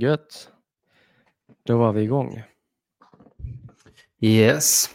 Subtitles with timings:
[0.00, 0.50] Gött.
[1.64, 2.42] Då var vi igång.
[4.20, 4.90] Yes.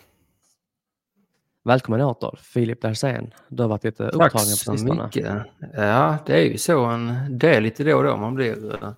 [1.63, 3.33] Välkommen åter, Filip Dersén.
[3.49, 4.77] Du har varit lite upptagen på sistone.
[4.77, 5.45] Tack så mycket.
[5.73, 8.93] Ja, det är ju så en del lite då och då man blir uh,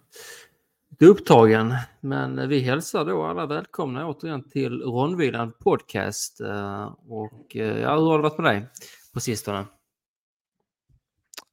[1.00, 1.74] upptagen.
[2.00, 6.42] Men vi hälsar då alla välkomna återigen till Rondvilan Podcast.
[6.42, 8.68] Uh, och uh, ja, hur har det varit med dig
[9.14, 9.66] på sistone?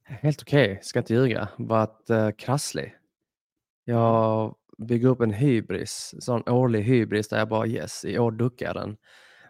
[0.03, 0.83] Helt okej, okay.
[0.83, 1.47] ska inte ljuga.
[1.57, 2.95] Varit krasslig.
[3.83, 8.65] Jag bygger upp en hybris, sån årlig hybris där jag bara yes, i år duckar
[8.65, 8.97] jag den.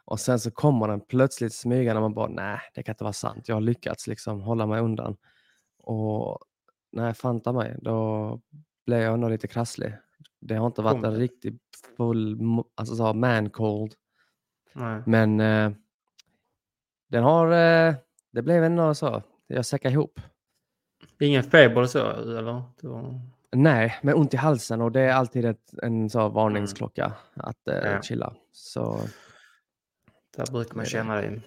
[0.06, 3.14] Och sen så kommer den plötsligt smygande och man bara nej, det kan inte vara
[3.14, 3.48] sant.
[3.48, 5.18] Jag har lyckats liksom hålla mig undan.
[5.78, 6.40] Och
[6.92, 8.42] när jag fantar mig, då
[8.86, 9.94] blev jag ändå lite krasslig.
[10.40, 11.06] Det har inte varit Kom.
[11.06, 11.62] en riktigt
[11.98, 12.40] full,
[12.76, 13.94] alltså så man cold.
[14.74, 15.02] Nej.
[15.06, 15.72] Men eh,
[17.08, 17.96] den har, eh,
[18.32, 20.20] det blev ändå så, jag säckade ihop.
[21.20, 22.64] Ingen feber så eller?
[23.54, 27.16] Nej, med ont i halsen och det är alltid ett, en så varningsklocka mm.
[27.36, 28.02] att eh, ja.
[28.02, 28.34] chilla.
[28.52, 29.00] Så,
[30.38, 31.42] Där brukar man känna det.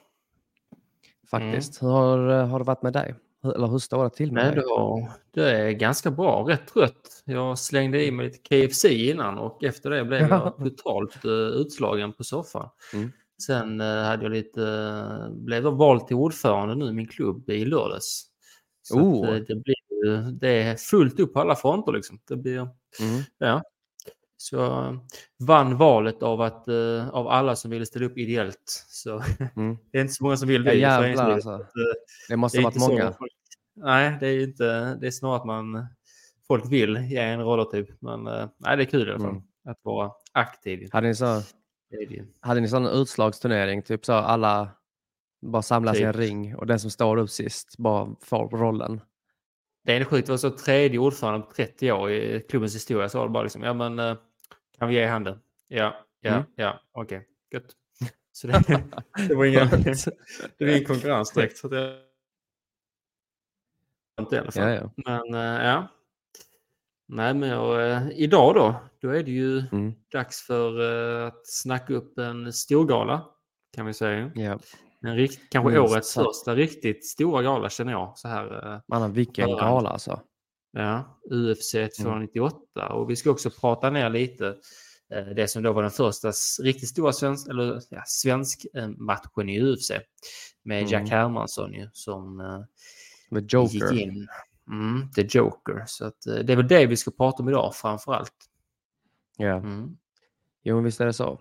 [1.31, 1.83] Faktiskt.
[1.83, 1.93] Mm.
[1.93, 3.15] Hur har, eh, har det varit med dig?
[3.45, 4.63] Eller hur står det till med Nej, dig?
[4.63, 7.23] Då, det är ganska bra, rätt trött.
[7.25, 12.13] Jag slängde i mig lite KFC innan och efter det blev jag totalt uh, utslagen
[12.13, 12.69] på soffan.
[12.95, 13.13] Mm.
[13.47, 17.65] Sen uh, hade jag lite, blev jag vald till ordförande nu i min klubb i
[17.65, 18.27] lördags.
[18.83, 19.35] Så oh.
[19.35, 19.76] det blir
[20.33, 22.21] det är fullt upp på alla fronter liksom.
[22.29, 22.59] Det blir,
[23.01, 23.23] mm.
[23.39, 23.63] ja.
[24.37, 24.99] Så
[25.39, 28.85] vann valet av, att, uh, av alla som ville ställa upp ideellt.
[28.89, 29.23] Så
[29.57, 29.77] mm.
[29.93, 30.75] det är inte så många som vill det.
[30.75, 31.67] Ja, jävlar, alltså.
[32.29, 33.13] Det måste ha varit många.
[33.13, 33.33] Folk,
[33.75, 34.95] nej, det är inte.
[35.01, 35.87] Det är snarare att man
[36.49, 37.89] folk vill ge en rollertyp.
[38.01, 39.43] Men uh, nej, det är kul i alla fall mm.
[39.65, 40.89] att vara aktiv.
[40.93, 41.43] Hade ni så?
[42.41, 43.83] Hade ni sån utslagsturnering?
[43.83, 44.69] Typ så alla
[45.43, 46.03] bara samlas typ.
[46.03, 49.01] i en ring och den som står upp sist bara får rollen?
[49.87, 53.09] Det är sjukt, det var så tredje ordförande på 30 år i klubbens historia.
[53.09, 54.17] Så var det bara liksom, ja men eh,
[54.79, 55.41] kan vi ge handen?
[55.69, 56.45] Ja, ja, mm.
[56.57, 57.29] ja, okej, okay.
[57.51, 57.73] gött.
[58.33, 58.83] Så det,
[59.29, 59.69] det var ingen,
[60.59, 61.59] det var ingen konkurrens direkt.
[61.59, 61.99] Så det,
[64.21, 64.69] inte i alla fall.
[64.69, 64.91] Ja, ja.
[64.97, 65.89] Men uh, ja.
[67.09, 69.95] Nej, men jag, uh, idag då, då är det ju mm.
[70.13, 70.81] dags för
[71.27, 73.27] att snacka upp en storgala
[73.77, 74.33] kan vi säga.
[74.35, 74.59] Ja.
[75.07, 76.25] En rikt, kanske Minst årets så.
[76.25, 78.19] första riktigt stora gala känner jag.
[78.19, 80.21] Så här, eh, Man, vilken gala alltså.
[80.73, 82.57] Ja, UFC 298.
[82.81, 82.93] Mm.
[82.93, 84.57] Och vi ska också prata ner lite
[85.15, 89.49] eh, det som då var den första riktigt stora svensk, eller, ja, svensk eh, matchen
[89.49, 89.91] i UFC.
[90.63, 90.91] Med mm.
[90.91, 92.37] Jack Hermansson ju, som
[93.31, 93.93] med Joker.
[93.93, 94.29] gick in.
[94.71, 95.85] Mm, The Joker.
[95.87, 98.35] Så att, det är väl det vi ska prata om idag framför allt.
[99.37, 99.57] Ja.
[99.57, 99.97] Mm.
[100.63, 101.41] Jo, visst är det så.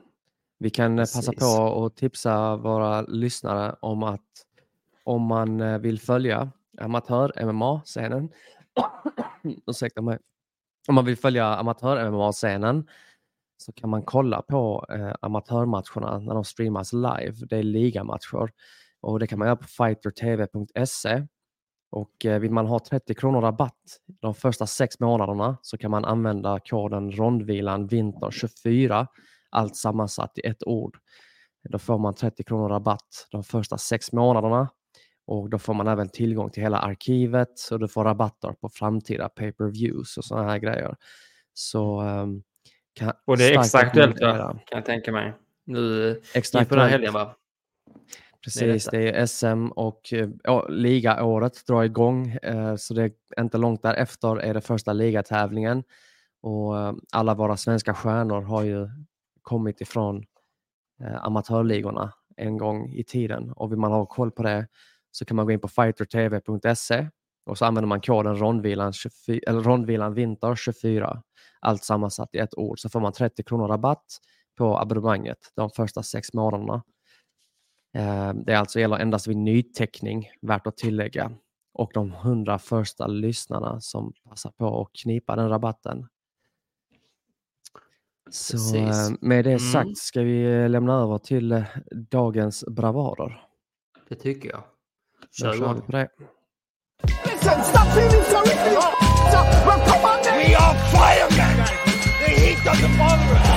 [0.60, 1.16] Vi kan Precis.
[1.16, 4.22] passa på att tipsa våra lyssnare om att
[5.04, 6.52] om man eh, vill följa
[6.82, 8.30] amatör-MMA-scenen,
[9.68, 10.20] ursäkta mig,
[10.88, 12.88] om man vill följa amatör-MMA-scenen
[13.58, 17.34] så kan man kolla på eh, amatörmatcherna när de streamas live.
[17.50, 18.52] Det är ligamatcher
[19.02, 21.28] och det kan man göra på fightertv.se.
[21.92, 26.06] Och eh, vill man ha 30 kronor rabatt de första sex månaderna så kan man
[26.06, 29.08] använda koden rondvilan vinter 24
[29.56, 30.98] allt sammansatt i ett ord.
[31.70, 34.70] Då får man 30 kronor rabatt de första sex månaderna
[35.28, 39.30] och då får man även tillgång till hela arkivet och du får rabatter på framtida
[39.30, 40.96] pay-per-views och sådana här grejer.
[41.54, 42.44] Så, um,
[42.94, 45.34] kan, och det är extra aktuellt kan jag tänka mig.
[45.66, 47.36] Nu extra inför den helgen va?
[48.44, 50.14] Precis, det är, det är SM och
[50.44, 55.84] ja, ligaåret drar igång eh, så det är inte långt därefter är det första ligatävlingen
[56.42, 58.90] och eh, alla våra svenska stjärnor har ju
[59.46, 60.26] kommit ifrån
[61.02, 64.68] eh, amatörligorna en gång i tiden och vill man ha koll på det
[65.12, 67.10] så kan man gå in på fightertv.se
[67.46, 71.24] och så använder man koden rondvilan, 24, eller rondvilan vinter 24,
[71.60, 74.06] allt sammansatt i ett ord, så får man 30 kronor rabatt
[74.58, 76.84] på abonnemanget de första sex månaderna.
[77.98, 81.32] Eh, det alltså gäller endast vid nyteckning, värt att tillägga.
[81.74, 86.08] Och de 100 första lyssnarna som passar på att knipa den rabatten
[88.32, 88.76] så Precis.
[88.76, 89.60] Eh, med det mm.
[89.60, 91.64] sagt ska vi eh, lämna över till eh,
[92.12, 93.42] dagens bravader.
[94.10, 94.64] Det tycker jag.
[95.32, 95.82] Kör igång.
[95.82, 96.08] på det.
[97.04, 99.66] Listen, stop feeling sorry for yourself.
[99.66, 100.38] Well, come on then.
[100.38, 101.56] We are firemen.
[102.20, 103.56] The heat doesn't bother us.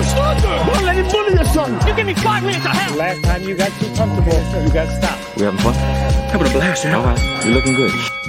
[0.00, 0.86] Förstår du?
[0.86, 1.70] Let him bully your son.
[1.86, 2.98] You give me five minutes of hell.
[2.98, 5.36] Last time you got too comfortable, you got stopped.
[5.36, 5.74] We having fun?
[6.32, 6.94] Having a blast, man.
[6.94, 7.44] All right.
[7.44, 8.19] You're looking good.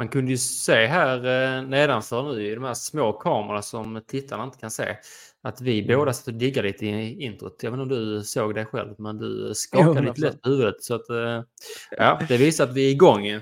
[0.00, 4.44] Man kunde ju se här eh, nedanför nu i de här små kamerorna som tittarna
[4.44, 4.96] inte kan se
[5.42, 5.98] att vi mm.
[5.98, 7.62] båda satt och diggade lite i introt.
[7.62, 10.84] Jag vet inte om du såg det själv, men du skakade lite lätt på huvudet.
[10.84, 11.42] Så att, eh,
[11.90, 13.40] ja, det visar att vi är igång,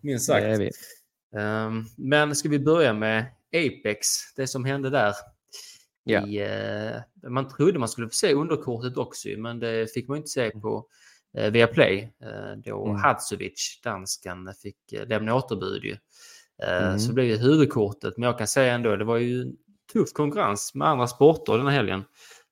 [0.00, 0.60] minst sagt.
[1.36, 5.14] Um, men ska vi börja med Apex, det som hände där.
[6.10, 6.28] Yeah.
[6.28, 6.42] I,
[7.24, 10.50] uh, man trodde man skulle få se underkortet också, men det fick man inte se
[10.50, 10.86] på
[11.38, 12.12] uh, Viaplay.
[12.22, 12.96] Uh, då mm.
[12.96, 15.84] Hadzovic, danskan, fick uh, lämna återbud.
[15.84, 15.96] Ju.
[16.62, 16.98] Mm.
[16.98, 19.52] Så blev det huvudkortet, men jag kan säga ändå, det var ju
[19.92, 22.04] tuff konkurrens med andra sporter den här helgen.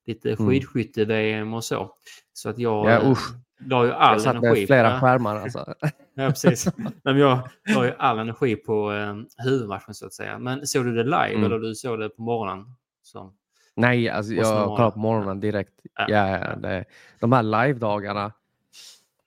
[0.06, 0.46] Lite mm.
[0.46, 1.90] skidskytte-VM och så.
[2.32, 3.34] Så att jag ja, usch.
[3.66, 5.74] la ju all jag satt energi med flera på skärmar alltså.
[6.14, 6.68] ja, precis.
[7.04, 9.14] Men jag la ju all energi på eh,
[9.44, 10.38] huvudmatchen så att säga.
[10.38, 11.44] Men såg du det live mm.
[11.44, 12.64] eller du såg det på morgonen?
[13.02, 13.34] Som...
[13.76, 15.80] Nej, alltså, jag kollade på morgonen direkt.
[15.98, 16.06] Ja.
[16.08, 16.84] Ja, ja, det,
[17.20, 18.32] de här live-dagarna,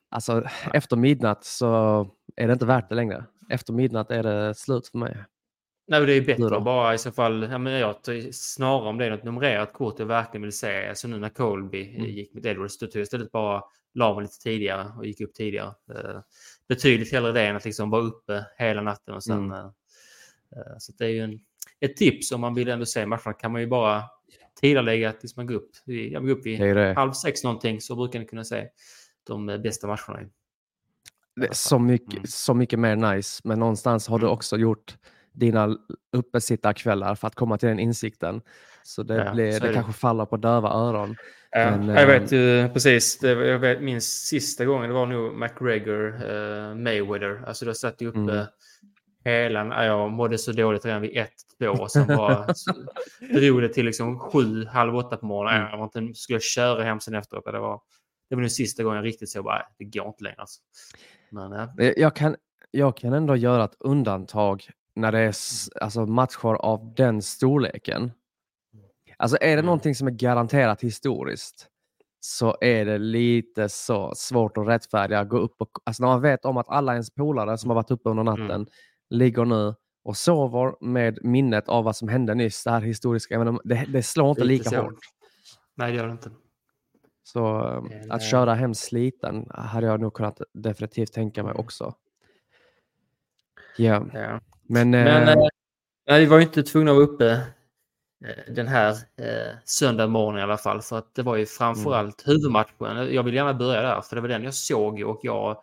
[0.10, 0.44] alltså
[0.74, 1.68] efter midnatt så
[2.36, 3.26] är det inte värt det längre.
[3.50, 5.18] Efter midnatt är det slut för mig.
[5.88, 7.48] Nej, det är bättre bara i så fall.
[7.52, 7.96] Ja, men jag
[8.32, 10.88] snarare om det är något numrerat kort jag verkligen vill se.
[10.88, 12.10] Alltså nu när Colby mm.
[12.10, 13.64] gick med Edwards, då tog jag istället bara
[13.94, 15.68] la mig lite tidigare och gick upp tidigare.
[15.68, 16.22] Uh,
[16.70, 19.38] betydligt hellre det än att liksom vara uppe hela natten och sen.
[19.38, 19.52] Mm.
[19.52, 19.72] Uh,
[20.80, 21.40] så det är ju en,
[21.80, 24.04] ett tips om man vill ändå se matcherna kan man ju bara
[24.62, 25.72] tidigarelägga tills man går upp.
[25.86, 26.94] Jag går upp vid det det.
[26.94, 28.68] halv sex någonting så brukar ni kunna se
[29.28, 30.30] de bästa matcherna.
[31.36, 32.26] Det är så mycket, mm.
[32.28, 34.34] så mycket mer nice, men någonstans har du mm.
[34.34, 34.98] också gjort
[35.34, 35.78] dina
[36.12, 38.42] uppesittarkvällar för att komma till den insikten.
[38.84, 41.16] Så det, ja, blir, så det, det kanske faller på döva öron.
[41.52, 43.20] Ja, men, jag vet eh, ju precis.
[43.20, 47.44] Det, jag vet, min sista gången det var nog McGregor, uh, Mayweather.
[47.48, 48.46] Alltså då satt jag uppe mm.
[49.26, 49.86] hela...
[49.86, 52.48] Jag mådde så dåligt redan vid ett, två och sen bara
[53.34, 55.62] drog det till liksom sju, halv åtta på morgonen.
[55.62, 55.72] Mm.
[55.72, 57.46] Jag var inte, skulle jag köra hem sen efteråt.
[57.46, 57.82] Det var,
[58.30, 60.36] det var den sista gången jag riktigt så bara, det går inte längre.
[60.38, 60.62] Alltså.
[61.30, 61.94] Men, ja.
[61.98, 62.36] jag, kan,
[62.72, 65.36] jag kan ändå göra ett undantag när det är
[65.82, 68.12] alltså, matcher av den storleken.
[69.18, 69.66] Alltså är det mm.
[69.66, 71.68] någonting som är garanterat historiskt
[72.20, 75.24] så är det lite så svårt att rättfärdiga.
[75.24, 77.92] Gå upp och, alltså när man vet om att alla ens polare som har varit
[77.92, 78.68] uppe under natten mm.
[79.10, 83.44] ligger nu och sover med minnet av vad som hände nyss, det här historiska.
[83.44, 84.82] Men det, det slår inte lika så.
[84.82, 85.00] hårt.
[85.76, 86.32] Nej, det gör det inte.
[87.28, 88.12] Så mm.
[88.12, 91.96] att köra hem sliten hade jag nog kunnat definitivt tänka mig också.
[93.78, 94.08] Yeah.
[94.14, 94.42] Ja.
[94.64, 95.46] Men, Men eh,
[96.10, 97.32] eh vi var inte tvungna att vara uppe
[98.26, 100.82] eh, den här eh, söndag morgon i alla fall.
[100.82, 102.36] För att det var ju framförallt mm.
[102.36, 103.14] huvudmatchen.
[103.14, 105.62] Jag vill gärna börja där, för det var den jag såg och jag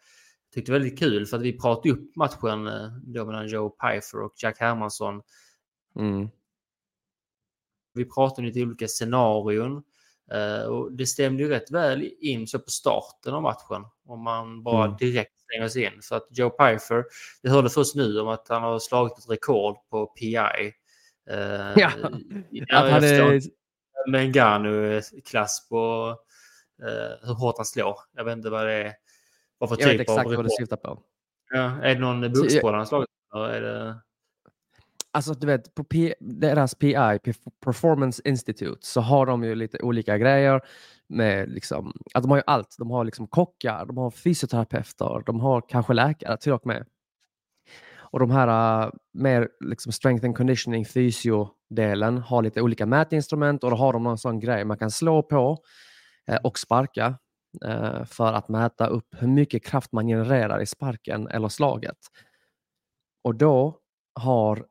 [0.55, 4.32] tyckte väldigt kul för att vi pratade upp matchen eh, då mellan Joe Pfeiffer och
[4.37, 5.22] Jack Hermansson.
[5.99, 6.28] Mm.
[7.94, 9.82] Vi pratade om lite olika scenarion.
[10.32, 13.84] Uh, och det stämde ju rätt väl in så på starten av matchen.
[14.06, 14.96] Om man bara mm.
[14.96, 16.02] direkt slänger sig in.
[16.02, 17.04] För att Joe Pfeiffer,
[17.42, 20.36] jag hörde först nu om att han har slagit ett rekord på PI.
[20.36, 21.90] Uh, ja,
[22.72, 23.40] att är...
[24.10, 26.08] Med en Ganu-klass på
[26.82, 27.96] uh, hur hårt han slår.
[28.16, 28.92] Jag vet inte vad det är.
[29.58, 31.02] Vad för jag typ vet exakt vad du syftar på.
[31.50, 33.08] Ja, är det någon buxboll han har slagit?
[33.34, 34.00] Eller är det...
[35.14, 37.19] Alltså du vet, på P deras PI,
[37.64, 40.61] Performance Institute, så har de ju lite olika grejer.
[41.08, 42.76] Med liksom, att de har ju allt.
[42.78, 46.87] De har liksom kockar, de har fysioterapeuter, de har kanske läkare till och med.
[47.96, 53.70] Och de här uh, mer liksom strength and conditioning fysio-delen har lite olika mätinstrument och
[53.70, 55.58] då har de någon sån grej man kan slå på
[56.31, 57.19] uh, och sparka
[57.64, 61.99] uh, för att mäta upp hur mycket kraft man genererar i sparken eller slaget.
[63.25, 63.78] Och då
[64.20, 64.67] har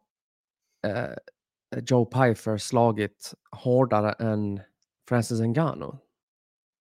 [0.88, 4.62] eh, Joe Pfeiffer slagit hårdare än
[5.10, 5.98] Francis Ngannou.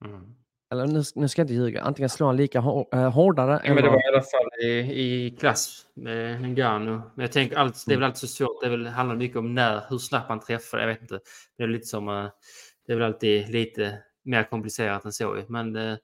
[0.05, 0.35] Mm.
[0.73, 2.59] Eller nu, nu, ska jag inte ljuga, antingen slår han lika
[2.93, 3.61] eh, hårdare.
[3.65, 4.69] Ja, men det var i alla fall i,
[5.03, 7.01] i klass med Ngannou.
[7.15, 8.11] Men jag tänker allt, det är väl mm.
[8.11, 8.63] alltid så svårt.
[8.63, 10.79] Det, väl, handlar mycket om när, hur snabbt man träffar.
[10.79, 11.21] Jag vet inte.
[11.59, 12.29] Det är lite som, uh,
[12.87, 15.43] det är väl alltid lite mer komplicerat än så.
[15.49, 15.97] Men uh,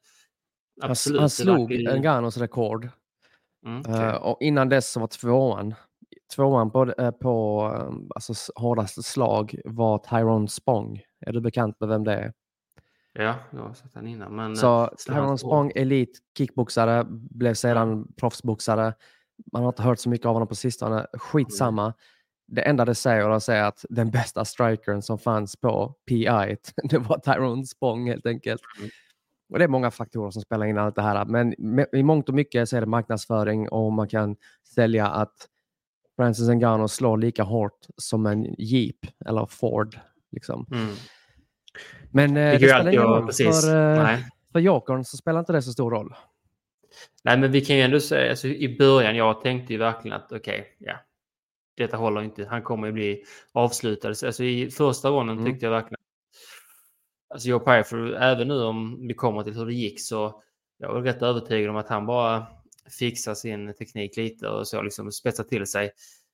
[0.82, 1.16] absolut.
[1.16, 1.72] Han, han slog.
[2.00, 2.88] Ngannous rekord.
[3.66, 4.06] Mm, okay.
[4.06, 5.74] uh, och innan dess så var tvåan
[6.36, 7.62] Tvåan på, eh, på
[8.14, 11.02] alltså, hårdaste slag var Tyrone Spong.
[11.26, 12.32] Är du bekant med vem det är?
[13.12, 14.36] Ja, jag har sett den innan.
[14.36, 18.14] Men, så eh, Tyrone Spong, elit kickboxare, blev sedan ja.
[18.16, 18.94] proffsboxare.
[19.52, 21.06] Man har inte hört så mycket av honom på sistone.
[21.12, 21.82] Skitsamma.
[21.82, 21.94] Mm.
[22.46, 26.26] Det enda det säger är att den bästa strikern som fanns på PI,
[26.82, 28.60] det var Tyrone Spong helt enkelt.
[28.78, 28.90] Mm.
[29.52, 31.24] Och Det är många faktorer som spelar in allt det här.
[31.24, 31.54] Men
[31.96, 34.36] i mångt och mycket så är det marknadsföring och man kan
[34.74, 35.48] sälja att
[36.18, 38.96] Francis Ngannou slår lika hårt som en Jeep
[39.26, 39.98] eller Ford.
[40.32, 40.66] Liksom.
[40.72, 40.94] Mm.
[42.10, 43.32] Men eh, det, det spelar ingen roll.
[43.32, 44.18] För, eh,
[44.52, 46.14] för Jokern så spelar inte det så stor roll.
[47.24, 50.32] Nej, men vi kan ju ändå säga, alltså, i början, jag tänkte ju verkligen att
[50.32, 50.94] okej, okay, ja,
[51.76, 52.44] detta håller inte.
[52.44, 54.08] Han kommer ju bli avslutad.
[54.08, 55.52] Alltså, I första ronden mm.
[55.52, 55.98] tyckte jag verkligen
[57.30, 60.42] Alltså Joe Pfeiffer, även nu om vi kommer till hur det gick så
[60.78, 62.46] jag var rätt övertygad om att han bara
[62.90, 65.90] fixa sin teknik lite och så liksom spetsa till sig.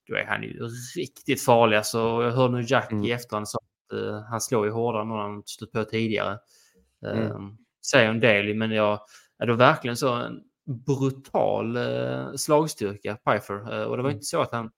[0.09, 1.77] då är han ju riktigt farlig.
[1.77, 3.05] Alltså, jag hörde nu Jack mm.
[3.05, 6.39] i efterhand sa att uh, han slår ju hårdare än någon han stött på tidigare.
[7.07, 7.23] Mm.
[7.23, 7.39] Uh,
[7.91, 9.01] säger en del, men jag,
[9.39, 10.41] är då verkligen så en
[10.87, 13.55] brutal uh, slagstyrka, Pfeiffer.
[13.55, 14.13] Uh, och det var mm.
[14.13, 14.71] inte så att han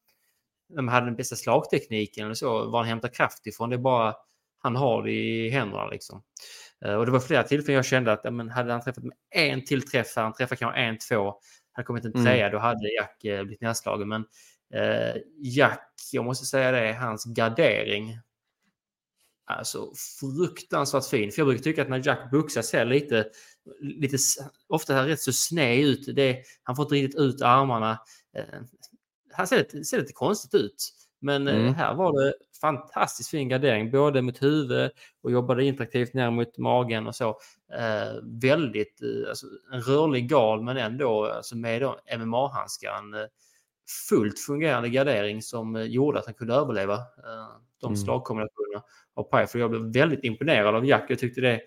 [0.76, 3.70] de hade den bästa slagtekniken eller så, var han hämtar kraft ifrån.
[3.70, 4.14] Det är bara
[4.58, 6.22] han har det i händerna liksom.
[6.98, 9.64] Och det var flera tillfällen jag kände att ja, men hade han träffat med en
[9.64, 11.40] till träff, han träffade kanske en, två,
[11.76, 12.26] hade kommit en mm.
[12.26, 12.52] mm.
[12.52, 14.08] då hade Jack uh, blivit nedslagen.
[14.08, 14.20] Men
[14.74, 18.18] uh, Jack, jag måste säga det, hans gardering
[19.48, 21.32] Alltså fruktansvärt fin.
[21.32, 23.28] För jag brukar tycka att när Jack boxar ser lite,
[23.80, 24.16] lite
[24.68, 26.16] ofta rätt så sned ut.
[26.16, 27.98] Det, han får inte riktigt ut armarna.
[28.36, 28.60] Eh,
[29.32, 30.92] han ser lite, ser lite konstigt ut.
[31.20, 31.74] Men eh, mm.
[31.74, 32.34] här var det
[32.66, 34.92] fantastiskt fin gardering, både mot huvudet
[35.22, 37.28] och jobbade interaktivt ner mot magen och så.
[37.72, 41.82] Eh, väldigt, eh, alltså, en rörlig gal men ändå alltså med
[42.18, 42.90] MMA-handskar.
[42.90, 43.26] Eh,
[44.08, 47.48] fullt fungerande gardering som eh, gjorde att han kunde överleva eh,
[47.80, 47.96] de mm.
[47.96, 48.82] slagkombinationerna
[49.14, 49.58] av Pfeiffer.
[49.58, 51.04] Jag blev väldigt imponerad av Jack.
[51.08, 51.60] Jag tyckte det,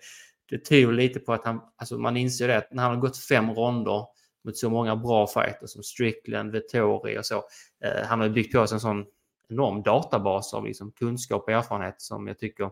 [0.50, 3.18] det tyder lite på att han, alltså man inser det att när han har gått
[3.18, 4.06] fem ronder
[4.44, 7.36] mot så många bra fighter som Strickland, Vettori och så.
[7.84, 9.04] Eh, han har byggt på sig en sån
[9.50, 12.64] enorm databas av liksom kunskap och erfarenhet som jag tycker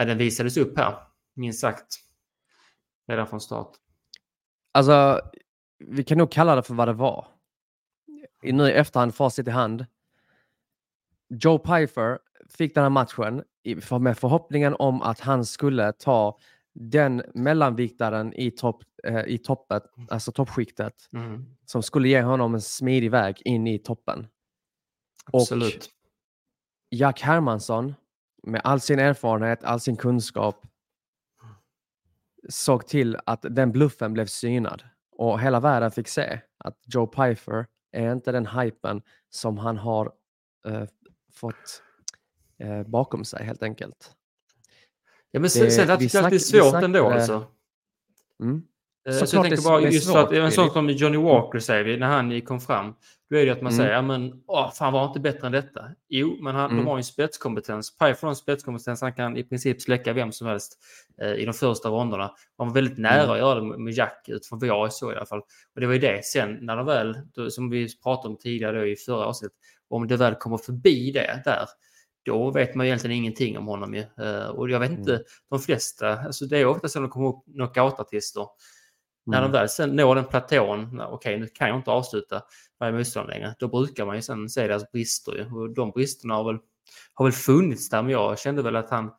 [0.00, 0.94] eh, den visades upp här,
[1.34, 1.96] minst sagt,
[3.06, 3.76] redan från start.
[4.72, 5.20] Alltså,
[5.78, 7.26] vi kan nog kalla det för vad det var.
[8.42, 9.86] Nu i efterhand, facit i hand.
[11.28, 12.18] Joe Pfeiffer
[12.48, 13.42] fick den här matchen
[14.00, 16.38] med förhoppningen om att han skulle ta
[16.74, 21.44] den mellanviktaren i, topp, eh, i toppet, alltså toppskiktet, mm.
[21.64, 24.26] som skulle ge honom en smidig väg in i toppen.
[25.32, 25.86] Absolut.
[25.86, 25.92] Och
[26.90, 27.94] Jack Hermansson,
[28.42, 30.66] med all sin erfarenhet, all sin kunskap,
[32.48, 34.82] såg till att den bluffen blev synad.
[35.10, 40.12] Och hela världen fick se att Joe Pfeiffer är inte den hypen som han har
[40.66, 40.84] eh,
[41.32, 41.82] fått
[42.58, 44.14] eh, bakom sig helt enkelt.
[45.30, 47.46] Ja, men sen, sen att det är alltid svårt ändå alltså.
[48.40, 48.62] Mm.
[49.08, 51.98] Eh, så, så jag tänker bara just för att en sån som Johnny Walker säger
[51.98, 52.94] när han kom fram.
[53.30, 53.86] Då är det att man mm.
[53.86, 55.84] säger, men åh, fan var inte bättre än detta.
[56.08, 56.76] Jo, men han, mm.
[56.76, 57.98] de har ju en spetskompetens.
[57.98, 60.78] Pfeiffer har en spetskompetens, han kan i princip släcka vem som helst
[61.22, 62.34] eh, i de första ronderna.
[62.58, 63.30] Han var väldigt nära mm.
[63.30, 65.40] att göra det med Jack utifrån vad jag såg i alla fall.
[65.74, 68.78] Och det var ju det sen när de väl, då, som vi pratade om tidigare
[68.78, 71.66] då, i förra avsnittet, om det väl kommer förbi det där,
[72.22, 74.00] då vet man egentligen ingenting om honom ju.
[74.00, 75.24] Uh, och jag vet inte, mm.
[75.50, 78.46] de flesta, alltså det är ofta så de kommer upp knockout-artister.
[79.30, 79.52] När de mm.
[79.52, 82.42] väl sen når den platån, okej okay, nu kan jag inte avsluta
[82.80, 85.54] varje motståndare längre, då brukar man ju sen se deras brister ju.
[85.54, 86.58] Och de bristerna har väl,
[87.14, 89.10] har väl funnits där, men jag kände väl att han,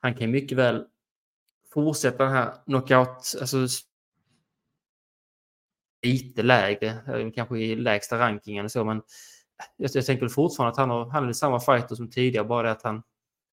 [0.00, 0.84] han kan mycket väl
[1.74, 3.66] fortsätta den här knockout, alltså
[6.02, 9.02] lite lägre, eh, kanske i lägsta rankingen och så, men
[9.76, 12.70] jag, jag tänker fortfarande att han, har, han är samma fighter som tidigare, bara det
[12.70, 13.02] att han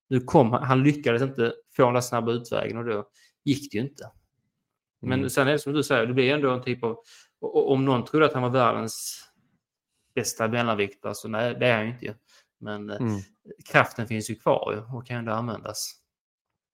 [0.10, 3.08] nu kom, han lyckades inte få den där snabba utvägen och då
[3.44, 4.12] gick det ju inte.
[5.02, 5.30] Men mm.
[5.30, 6.98] sen är det som du säger, det blir ändå en typ av,
[7.42, 9.26] om någon trodde att han var världens
[10.16, 12.16] bästa mellanviktare så nej, det är han ju inte.
[12.60, 13.20] Men eh, mm.
[13.72, 15.96] kraften finns ju kvar och kan ändå användas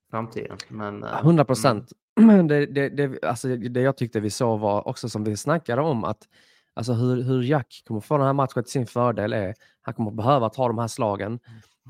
[0.07, 0.57] i framtiden.
[0.69, 1.91] Men, 100 eh, procent.
[1.91, 1.97] Mm.
[2.47, 6.03] Det, det, det, alltså det jag tyckte vi såg var också som vi snackade om
[6.03, 6.27] att
[6.77, 10.11] Alltså hur, hur Jack kommer få den här matchen till sin fördel är han kommer
[10.11, 11.39] behöva ta de här slagen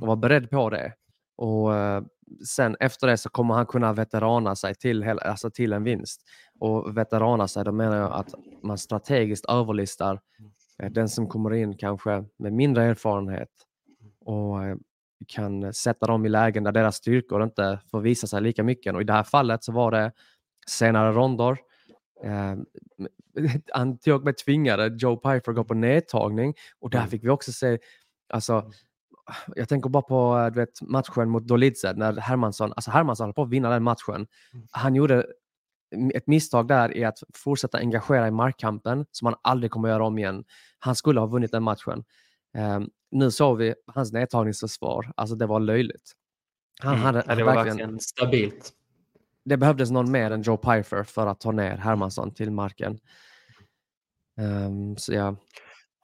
[0.01, 0.93] och vara beredd på det.
[1.35, 2.01] Och uh,
[2.45, 6.21] sen efter det så kommer han kunna veterana sig till, alltså till en vinst.
[6.59, 10.19] Och veterana sig, då menar jag att man strategiskt överlistar
[10.83, 13.49] uh, den som kommer in kanske med mindre erfarenhet
[14.25, 14.75] och uh,
[15.27, 18.95] kan sätta dem i lägen där deras styrkor inte får visa sig lika mycket.
[18.95, 20.11] Och I det här fallet så var det
[20.67, 21.57] senare ronder
[22.23, 22.55] Eh,
[23.73, 27.09] han till och med tvingade Joe Piper att gå på nedtagning och där mm.
[27.09, 27.79] fick vi också se,
[28.29, 28.71] alltså, mm.
[29.55, 33.33] Jag tänker bara på eh, du vet, matchen mot Dolidze när Hermansson, alltså Hermansson höll
[33.33, 34.27] på att vinna den matchen.
[34.53, 34.67] Mm.
[34.71, 35.25] Han gjorde
[36.13, 40.05] ett misstag där i att fortsätta engagera i markkampen som han aldrig kommer att göra
[40.05, 40.43] om igen.
[40.79, 42.03] Han skulle ha vunnit den matchen.
[42.57, 46.11] Um, nu såg vi hans nedtagningsförsvar, alltså det var löjligt.
[46.81, 47.05] Han mm.
[47.05, 48.73] hade, det var verkligen stabilt
[49.47, 52.99] det behövdes någon mer än Joe Pfeiffer för att ta ner Hermansson till marken.
[54.37, 55.35] Um, så ja.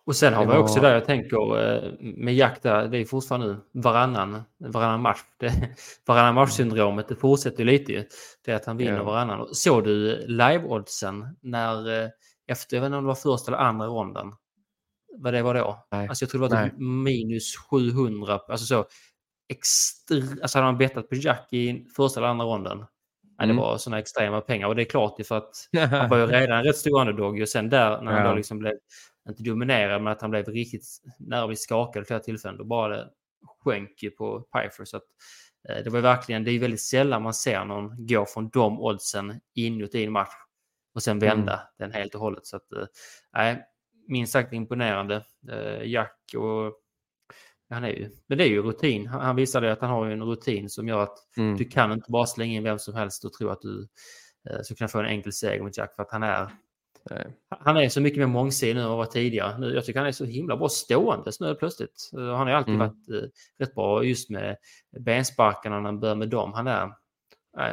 [0.05, 3.47] Och sen har vi också där jag tänker eh, med jakt där, det är fortfarande
[3.47, 5.19] nu varannan, varannan match.
[5.39, 5.53] Det,
[6.07, 8.03] varannan match-syndromet, det fortsätter lite ju.
[8.45, 9.03] Det är att han vinner ja.
[9.03, 9.47] varannan.
[9.51, 12.09] Såg du live-oddsen när, eh,
[12.47, 14.33] efter, jag vet inte om det var första eller andra ronden?
[15.17, 15.87] Vad det var då?
[15.91, 16.07] Nej.
[16.07, 18.85] Alltså jag tror det var typ minus 700, alltså så.
[19.49, 22.85] Extra, alltså hade man bettat på Jack i första eller andra ronden
[23.37, 23.57] Ja, det mm.
[23.57, 25.51] var sådana extrema pengar och det är klart för att
[25.91, 28.59] han var ju redan en rätt stor underdog och sen där när han då liksom
[28.59, 28.73] blev
[29.29, 30.85] inte dominerade, men att han blev riktigt
[31.19, 32.57] nära vid skakad flera tillfällen.
[32.57, 33.09] Då bara det
[33.63, 34.85] sjönk ju på Pfeiffer.
[34.85, 35.03] Så att,
[35.69, 39.41] eh, det var verkligen, det är väldigt sällan man ser någon gå från de oddsen
[39.55, 40.33] inuti en match
[40.93, 41.65] och sen vända mm.
[41.77, 42.45] den helt och hållet.
[42.45, 42.71] Så att,
[43.37, 43.57] eh,
[44.07, 45.25] minst sagt imponerande.
[45.51, 46.79] Eh, Jack och
[47.69, 49.07] han är ju, men det är ju rutin.
[49.07, 51.57] Han, han visade att han har en rutin som gör att mm.
[51.57, 53.87] du kan inte bara slänga in vem som helst och tro att du
[54.49, 56.51] eh, ska kunna få en enkel seger mot Jack för att han är
[57.09, 57.27] Nej.
[57.49, 59.57] Han är så mycket mer mångsidig nu än vad var tidigare.
[59.57, 62.09] Nu, jag tycker han är så himla bra stående nu plötsligt.
[62.13, 62.87] Han har alltid mm.
[62.87, 63.29] varit eh,
[63.59, 64.57] rätt bra just med
[64.99, 66.53] bensparkarna när han börjar med dem.
[66.53, 66.89] Han är,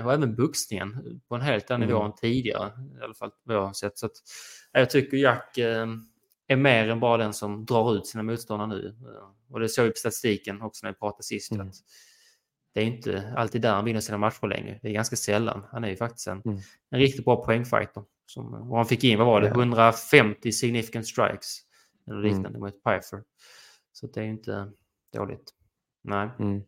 [0.05, 1.95] och även boxningen på en helt annan mm.
[1.95, 2.73] nivå än tidigare.
[3.01, 3.99] I alla fall vad jag har sett.
[3.99, 4.13] Så att,
[4.73, 5.87] jag tycker Jack eh,
[6.47, 8.97] är mer än bara den som drar ut sina motståndare nu.
[9.51, 11.53] Och det såg vi på statistiken också när vi pratade sist.
[11.53, 11.69] Mm.
[11.69, 11.75] Att
[12.75, 14.79] det är inte alltid där han vinner sina matcher längre.
[14.83, 15.65] Det är ganska sällan.
[15.73, 16.59] Han är ju faktiskt en, mm.
[16.91, 18.03] en riktigt bra poängfighter.
[18.31, 21.57] Som, och han fick in, vad var det, 150 significant strikes.
[22.07, 22.29] Eller mm.
[22.29, 22.61] liknande mm.
[22.61, 23.23] mot Pfeiffer.
[23.93, 24.71] Så det är inte
[25.13, 25.55] dåligt.
[26.03, 26.29] Nej.
[26.39, 26.63] Mm.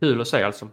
[0.00, 0.68] Kul att se alltså.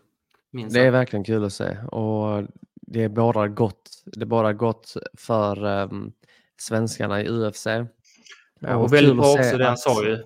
[0.51, 1.77] Minst det är verkligen kul att se.
[1.77, 2.43] Och
[2.73, 6.13] det är bara gott, det är bara gott för um,
[6.57, 7.65] svenskarna i UFC.
[7.65, 10.23] Ja, och, och väldigt bra också det han sa ju.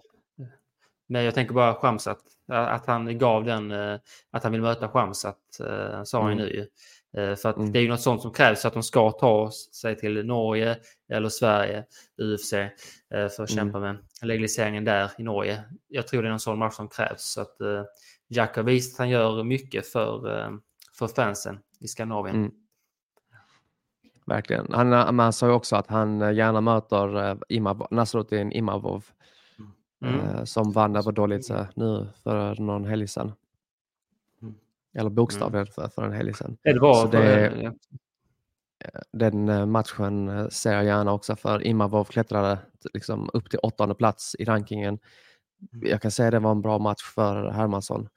[1.07, 3.99] Men jag tänker bara Shamsat, att han gav den, eh,
[4.31, 6.43] att han vill möta Shamsat, eh, sa han mm.
[6.43, 6.67] nu ju.
[7.17, 7.71] Eh, för att mm.
[7.71, 10.77] det är ju något sånt som krävs att de ska ta sig till Norge
[11.09, 11.83] eller Sverige,
[12.21, 12.49] UFC,
[13.09, 13.47] för att mm.
[13.47, 15.63] kämpa med legaliseringen där i Norge.
[15.87, 17.21] Jag tror det är någon sån match som krävs.
[17.21, 17.57] Så att
[18.27, 20.21] Jack har visat att han gör mycket för,
[20.97, 22.35] för fansen i Skandinavien.
[22.35, 22.51] Mm.
[24.25, 24.67] Verkligen.
[24.73, 29.05] Han, han sa ju också att han gärna möter Imav, Nasruddin Imavov
[30.05, 30.19] mm.
[30.19, 33.33] eh, som vann över Dolice nu för någon helg sedan.
[34.93, 35.73] Eller bokstavligen mm.
[35.73, 36.57] för, för en helg sedan.
[36.63, 37.73] Det var det, ja.
[38.85, 42.59] Eh, den eh, matchen eh, ser jag gärna också för Imavov klättrade
[42.93, 44.99] liksom upp till åttonde plats i rankingen.
[45.73, 45.89] Mm.
[45.89, 48.09] Jag kan säga att det var en bra match för Hermansson.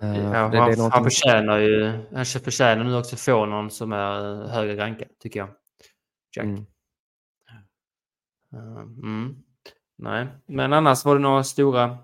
[0.00, 0.90] Ja, det, han, det någonting...
[0.90, 5.48] han, förtjänar ju, han förtjänar nu också få någon som är högre rankad, tycker jag.
[6.36, 6.44] Jack.
[6.44, 6.66] Mm.
[9.02, 9.36] Mm.
[9.98, 11.98] Nej, men annars var det några stora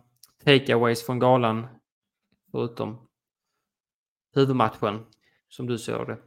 [0.44, 1.66] takeaways från galan
[2.50, 3.05] förutom
[4.36, 5.06] huvudmatchen
[5.48, 6.18] som du såg det?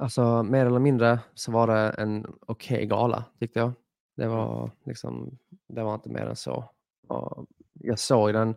[0.00, 3.72] Alltså mer eller mindre så var det en okej okay gala tyckte jag.
[4.16, 6.70] Det var liksom, det var inte mer än så.
[7.08, 8.54] Och jag såg den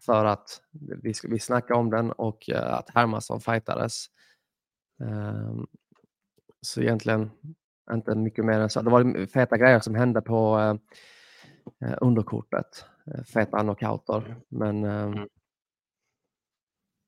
[0.00, 0.62] för att
[1.02, 4.06] vi, vi snackade om den och uh, att Hermansson fightades.
[5.00, 5.66] Um,
[6.60, 7.30] så egentligen
[7.92, 8.82] inte mycket mer än så.
[8.82, 12.84] Det var feta grejer som hände på eh, eh underkortet.
[13.06, 14.36] Eh, feta knockouter.
[14.48, 15.28] Men eh, mm.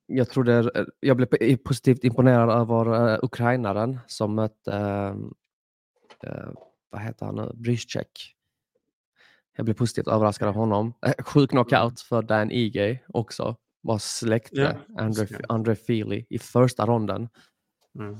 [0.05, 4.71] Jag trodde, eh, jag blev positivt imponerad över uh, ukrainaren som mötte,
[6.27, 6.49] uh,
[6.89, 7.51] vad heter han nu.
[9.57, 10.93] Jag blev positivt överraskad av honom.
[11.19, 13.55] Sjuk knockout för Dan Ige också.
[13.81, 14.75] Var släkte yeah.
[14.97, 17.29] Andre, Andre Feely i första ronden.
[17.99, 18.17] Mm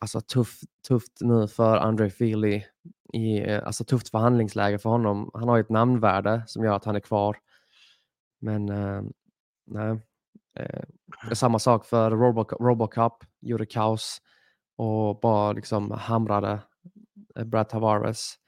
[0.00, 2.62] alltså tuff, tufft nu för Andre Feely.
[3.12, 5.30] I, eh, alltså tufft förhandlingsläge för honom.
[5.34, 7.36] Han har ett namnvärde som gör att han är kvar.
[8.40, 9.02] Men eh,
[9.66, 10.00] nej.
[10.54, 10.82] Eh,
[11.32, 14.18] samma sak för Robo, Robocop, gjorde kaos
[14.76, 16.62] och bara liksom hamrade
[17.36, 18.38] eh, Brad Tavares.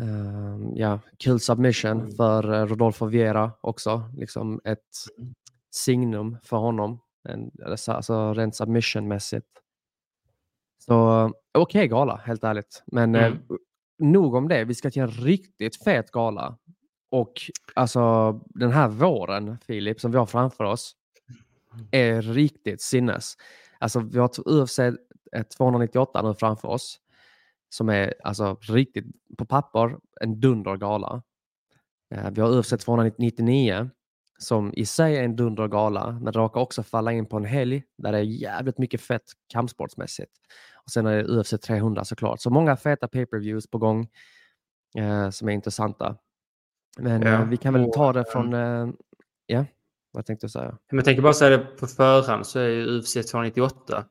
[0.00, 2.10] Uh, ja, kul submission mm.
[2.10, 4.10] för uh, Rodolfo Viera också.
[4.16, 4.78] Liksom ett
[5.18, 5.34] mm.
[5.70, 7.00] signum för honom.
[7.28, 7.50] En,
[7.88, 9.46] alltså rent submissionmässigt.
[10.86, 12.82] Så okej okay, gala, helt ärligt.
[12.86, 13.38] Men eh, mm.
[13.38, 13.56] eh,
[13.98, 14.64] nog om det.
[14.64, 16.58] Vi ska till en riktigt fet gala.
[17.12, 17.32] Och
[17.74, 20.96] alltså den här våren, Filip, som vi har framför oss,
[21.90, 23.36] är riktigt sinnes.
[23.78, 24.80] Alltså vi har UFC
[25.56, 26.98] 298 nu framför oss.
[27.68, 29.04] Som är alltså riktigt,
[29.38, 31.22] på papper, en dundergala.
[32.14, 33.90] Eh, vi har UFC 299
[34.38, 38.12] som i sig är en dundergala, men råkar också falla in på en helg där
[38.12, 40.32] det är jävligt mycket fett kampsportsmässigt.
[40.84, 42.40] Och sen är det UFC 300 såklart.
[42.40, 44.08] Så många feta pay-per-views på gång
[44.98, 46.16] eh, som är intressanta.
[46.98, 47.28] Men ja.
[47.28, 48.54] eh, vi kan väl ta det från...
[48.54, 48.88] Eh,
[49.46, 49.64] ja,
[50.12, 50.78] vad tänkte du säga?
[50.90, 54.04] Jag tänker bara säga det på förhand så är ju UFC 298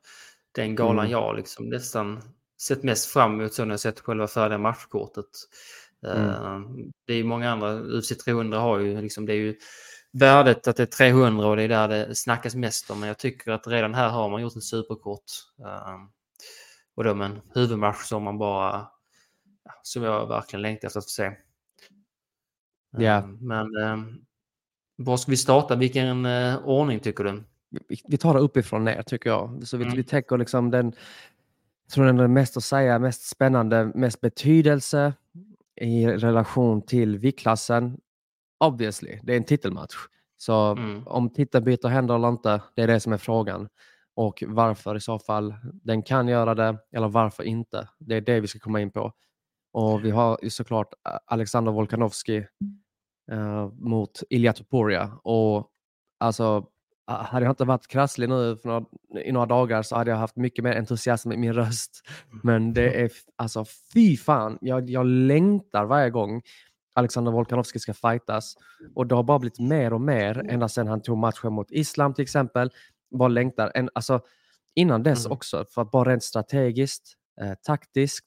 [0.54, 1.10] den galan mm.
[1.10, 2.22] jag liksom nästan
[2.62, 5.26] sett mest fram emot så när jag sett själva färdiga matchkortet.
[6.06, 6.28] Mm.
[6.28, 6.60] Uh,
[7.06, 9.56] det är många andra, UFC 300 har ju liksom, det är ju
[10.12, 13.00] värdet att det är 300 och det är där det snackas mest om.
[13.00, 15.24] Men jag tycker att redan här har man gjort ett superkort.
[15.60, 15.96] Uh,
[16.94, 18.88] och då med en huvudmatch som man bara,
[19.82, 21.32] som jag verkligen längtar efter att få se.
[22.96, 23.22] Ja.
[23.40, 23.96] Men eh,
[24.96, 25.76] var ska vi starta?
[25.76, 27.42] Vilken eh, ordning tycker du?
[27.88, 29.60] Vi, vi tar det uppifrån ner tycker jag.
[29.66, 29.96] Så vi, mm.
[29.96, 30.92] vi täcker liksom den
[31.92, 35.14] tror den är mest att säga, mest spännande, mest betydelse
[35.80, 38.00] i relation till viktklassen.
[38.64, 39.94] Obviously, det är en titelmatch.
[40.36, 41.06] Så mm.
[41.06, 43.68] om titeln byter händer eller inte, det är det som är frågan.
[44.14, 47.88] Och varför i så fall den kan göra det eller varför inte.
[47.98, 49.12] Det är det vi ska komma in på.
[49.72, 50.94] Och vi har ju såklart
[51.26, 52.46] Alexander Volkanovski
[53.30, 55.12] eh, mot Ilja Topuria.
[55.22, 55.68] Och
[56.20, 56.66] alltså,
[57.06, 58.84] hade jag inte varit krasslig nu några,
[59.24, 62.02] i några dagar så hade jag haft mycket mer entusiasm i min röst.
[62.42, 66.42] Men det är alltså fy fan, jag, jag längtar varje gång
[66.94, 68.56] Alexander Volkanovski ska fightas.
[68.94, 72.14] Och det har bara blivit mer och mer ända sedan han tog matchen mot Islam
[72.14, 72.70] till exempel.
[73.18, 73.72] Bara längtar.
[73.74, 74.20] En, alltså,
[74.74, 75.32] innan dess mm.
[75.32, 78.26] också, för att bara rent strategiskt, eh, taktiskt,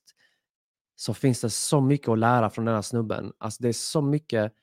[0.96, 3.32] så finns det så mycket att lära från den här snubben.
[3.38, 4.54] Alltså det är så mycket,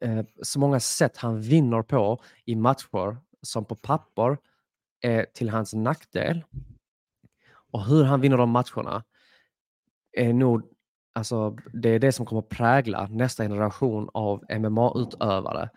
[0.00, 4.38] eh, så många sätt han vinner på i matcher som på papper
[5.00, 6.44] är till hans nackdel.
[7.72, 9.04] Och hur han vinner de matcherna
[10.12, 10.62] är nog,
[11.14, 15.70] alltså det är det som kommer prägla nästa generation av MMA-utövare.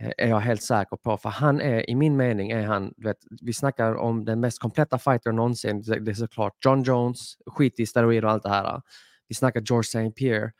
[0.00, 1.16] Eh, är jag helt säker på.
[1.16, 4.98] För han är, i min mening, är han, vet, vi snackar om den mest kompletta
[4.98, 5.82] fighter någonsin.
[5.82, 8.82] Det är såklart John Jones, skit i steroider och allt det här.
[9.28, 10.10] Vi snackar George St.
[10.10, 10.52] Pierre.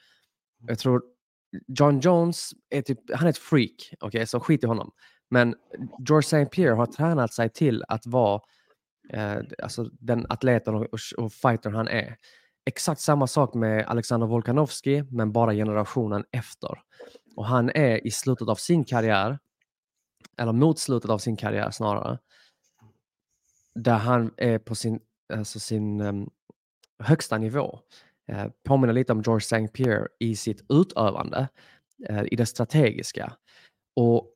[0.67, 1.03] Jag tror
[1.67, 4.27] John Jones är typ, han är ett freak, okej, okay?
[4.27, 4.93] så skit i honom.
[5.31, 5.55] Men
[6.09, 6.47] George St.
[6.47, 8.41] Pierre har tränat sig till att vara
[9.09, 10.87] eh, alltså den atleten och,
[11.17, 12.17] och fightern han är.
[12.65, 16.79] Exakt samma sak med Alexander Volkanovski, men bara generationen efter.
[17.37, 19.39] Och han är i slutet av sin karriär,
[20.39, 22.19] eller mot slutet av sin karriär snarare,
[23.75, 25.01] där han är på sin,
[25.35, 26.31] alltså sin um,
[26.99, 27.81] högsta nivå.
[28.33, 29.69] Eh, påminner lite om George St.
[29.69, 31.49] Pierre i sitt utövande,
[32.09, 33.33] eh, i det strategiska.
[33.97, 34.29] Och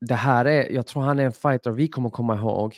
[0.00, 2.76] det här är, jag tror han är en fighter vi kommer komma ihåg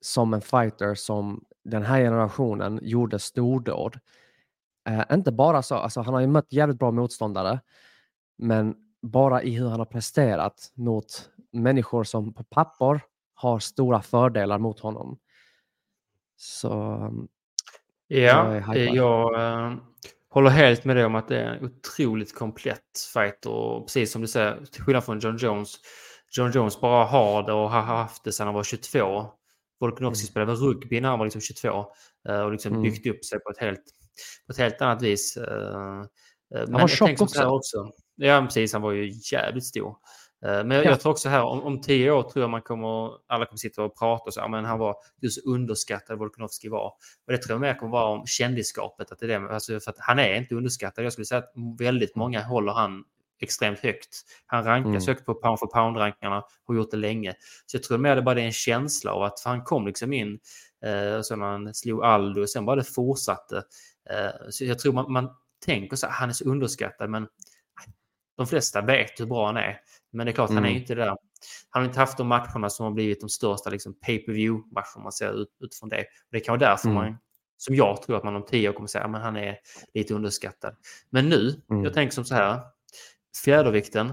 [0.00, 3.98] som en fighter som den här generationen gjorde stordåd.
[4.88, 7.60] Eh, inte bara så, alltså han har ju mött jävligt bra motståndare,
[8.38, 13.00] men bara i hur han har presterat mot människor som på papper
[13.34, 15.18] har stora fördelar mot honom.
[16.36, 17.28] Så mm.
[18.08, 19.76] Ja, jag, jag äh,
[20.30, 23.80] håller helt med dig om att det är en otroligt komplett fighter.
[23.80, 25.74] Precis som du säger, till skillnad från John Jones.
[26.36, 29.26] John Jones bara har det och har haft det sedan han var 22.
[29.80, 30.30] Volkanovski mm.
[30.30, 31.84] spelade rugby när han var liksom 22
[32.28, 32.82] eh, och liksom mm.
[32.82, 33.82] byggt upp sig på ett helt
[34.46, 35.36] på ett helt annat vis.
[35.36, 36.00] Eh,
[36.54, 37.44] eh, han var tjock också.
[37.44, 37.90] också.
[38.16, 38.72] Ja, precis.
[38.72, 39.96] Han var ju jävligt stor.
[40.44, 40.90] Eh, men jag, ja.
[40.90, 43.82] jag tror också här, om, om, tio år tror jag man kommer, alla kommer sitta
[43.82, 46.86] och prata och så, men han var just underskattad Volkanovski var.
[47.26, 49.90] Och det tror jag mer kommer vara om kändisskapet, att det är det, alltså för
[49.90, 51.04] att han är inte underskattad.
[51.04, 53.04] Jag skulle säga att väldigt många håller han
[53.40, 54.24] extremt högt.
[54.46, 55.06] Han rankas mm.
[55.06, 57.34] högt på pound for pound-rankarna och har gjort det länge.
[57.66, 60.38] Så jag tror mer det bara är en känsla av att han kom liksom in
[60.84, 63.56] eh, så när han slog Aldo och sen bara det fortsatte.
[64.10, 65.30] Eh, så jag tror man, man
[65.64, 67.26] tänker så här, han är så underskattad, men
[68.38, 69.80] de flesta vet hur bra han är.
[70.12, 70.56] Men det är klart, mm.
[70.56, 70.80] han är mm.
[70.82, 71.06] inte där.
[71.70, 74.68] Han har inte haft de matcherna som har blivit de största liksom, pay per view
[74.74, 76.04] matcherna om man ser ut, utifrån det.
[76.32, 76.94] Det kan vara därför mm.
[77.02, 77.18] man,
[77.56, 79.56] som jag tror att man om tio år kommer säga, att han är
[79.94, 80.76] lite underskattad.
[81.10, 81.84] Men nu, mm.
[81.84, 82.60] jag tänker som så här,
[83.44, 84.12] fjädervikten,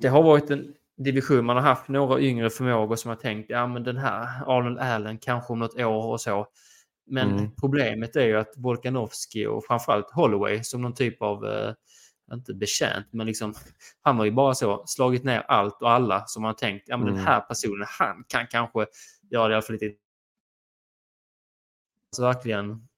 [0.00, 3.66] det har varit en division, man har haft några yngre förmågor som har tänkt, ja
[3.66, 6.46] men den här Arnold Allen kanske om något år och så.
[7.06, 7.50] Men mm.
[7.60, 11.72] problemet är ju att Volkanovski och framförallt Holloway som någon typ av, eh,
[12.32, 13.54] inte betjänt, men liksom,
[14.02, 17.08] han har ju bara så slagit ner allt och alla som man tänkt, ja men
[17.08, 17.18] mm.
[17.18, 18.86] den här personen, han kan kanske
[19.30, 19.94] göra det i alla fall lite...
[22.16, 22.88] Så verkligen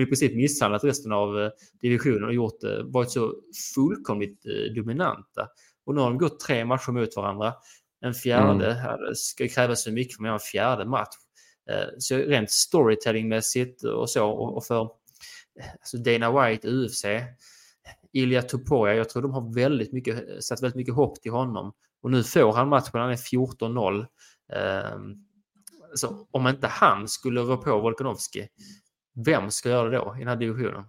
[0.00, 3.34] i princip misshandlat resten av eh, divisionen och gjort, eh, varit så
[3.74, 5.48] fullkomligt eh, dominanta.
[5.86, 7.54] Och nu har de gått tre matcher mot varandra.
[8.00, 9.14] En fjärde, mm.
[9.14, 11.14] ska krävas så mycket för att en fjärde match.
[11.98, 14.90] Så rent storytellingmässigt och så och för
[15.80, 17.04] alltså Dana White, UFC,
[18.12, 21.72] Ilja Tuporia, jag tror de har väldigt mycket, satt väldigt mycket hopp till honom.
[22.02, 24.06] Och nu får han matchen, han är 14-0.
[24.52, 25.14] Ehm,
[25.94, 28.48] så om inte han skulle rå på Volkanovski,
[29.26, 30.84] vem ska göra det då i den här divisionen?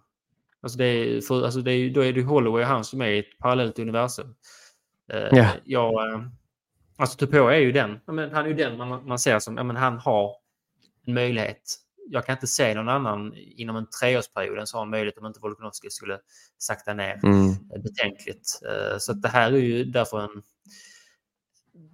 [0.62, 3.08] Alltså, det är, för, alltså det är, då är det Holloway och han som är
[3.08, 4.36] i ett parallellt universum.
[5.14, 5.56] Yeah.
[5.64, 6.22] Jag, eh,
[6.98, 9.98] alltså Tuporia är ju den, han är ju den man, man ser som, ja, han
[9.98, 10.36] har
[11.06, 11.83] en möjlighet.
[12.10, 16.20] Jag kan inte se någon annan inom en treårsperiod en möjlighet om inte Volkanovski skulle
[16.58, 17.54] sakta ner mm.
[17.84, 18.60] betänkligt.
[18.70, 20.44] Eh, så det här är ju därför en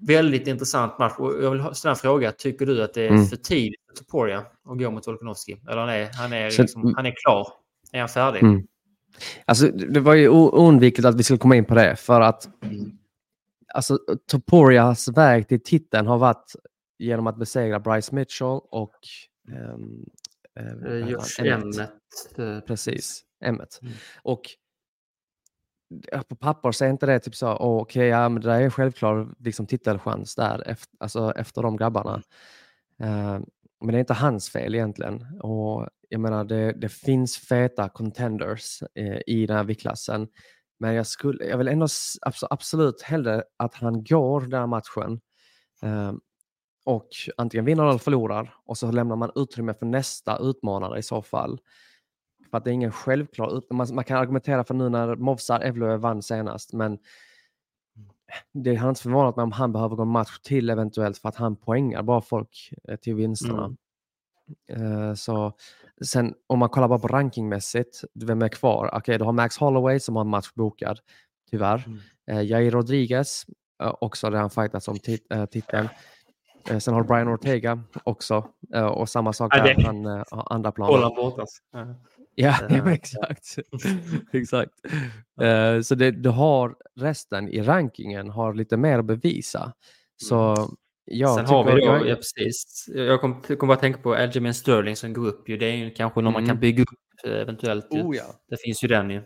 [0.07, 1.13] väldigt intressant match.
[1.17, 2.31] Och jag vill ställa en fråga.
[2.31, 3.25] Tycker du att det är mm.
[3.25, 5.61] för tidigt för Toporia att gå mot Volkanovski?
[5.69, 7.47] Eller han är, han är, liksom, han är klar?
[7.91, 8.43] Är han färdig?
[8.43, 8.67] Mm.
[9.45, 12.91] Alltså, det var ju oundvikligt att vi skulle komma in på det för att mm.
[13.73, 16.55] alltså, Toporias väg till titeln har varit
[16.99, 18.95] genom att besegra Bryce Mitchell och
[19.53, 20.05] um,
[20.59, 22.65] uh, Josh Emmett.
[22.67, 23.79] Precis, Emmet.
[23.81, 23.93] Mm.
[24.21, 24.41] Och
[26.27, 28.69] på papper så är inte det typ så, oh, okej, okay, ja, men det är
[28.69, 32.21] självklart liksom, titelchans där efter, alltså, efter de grabbarna.
[33.03, 33.39] Uh,
[33.81, 35.25] men det är inte hans fel egentligen.
[35.41, 40.27] Och jag menar, det, det finns feta contenders eh, i den här viktklassen.
[40.79, 41.87] Men jag, skulle, jag vill ändå
[42.49, 45.21] absolut hellre att han går den här matchen
[45.81, 46.13] eh,
[46.83, 51.21] och antingen vinner eller förlorar och så lämnar man utrymme för nästa utmanare i så
[51.21, 51.59] fall.
[52.49, 53.61] För att det är ingen självklar...
[53.73, 56.97] Man, man kan argumentera för nu när Movsar Evloev vann senast, men
[58.53, 61.35] det har inte förvånat mig om han behöver gå en match till eventuellt för att
[61.35, 63.65] han poängar bara folk eh, till vinsterna.
[63.65, 63.77] Mm.
[64.81, 65.53] Uh, så
[66.05, 68.87] sen om man kollar bara på rankingmässigt, vem är kvar?
[68.87, 70.99] Okej, okay, du har Max Holloway som har en match bokad,
[71.51, 71.83] tyvärr.
[71.87, 71.99] Mm.
[72.31, 73.45] Uh, Jair Rodriguez,
[73.79, 75.89] också han fightats om tit titeln.
[76.71, 78.47] Uh, sen har Brian Ortega också,
[78.93, 80.93] och samma sak där, han har andra planer.
[80.93, 81.61] Hålla bortas.
[82.39, 83.57] Ja, ja exakt.
[84.33, 84.71] exakt.
[85.41, 89.73] Uh, så det, du har resten i rankingen har lite mer att bevisa.
[90.17, 90.69] Så mm.
[91.05, 92.07] jag Sen har vi då, jag...
[92.07, 92.85] ja, precis.
[92.95, 95.57] Jag kommer kom bara tänka på Aljamain Sterling som går upp ju.
[95.57, 96.33] Det är ju kanske någon mm.
[96.33, 96.61] man kan mm.
[96.61, 96.89] bygga upp
[97.23, 97.87] eh, eventuellt.
[97.89, 98.23] Oh, ja.
[98.49, 99.17] Det finns ju den ju,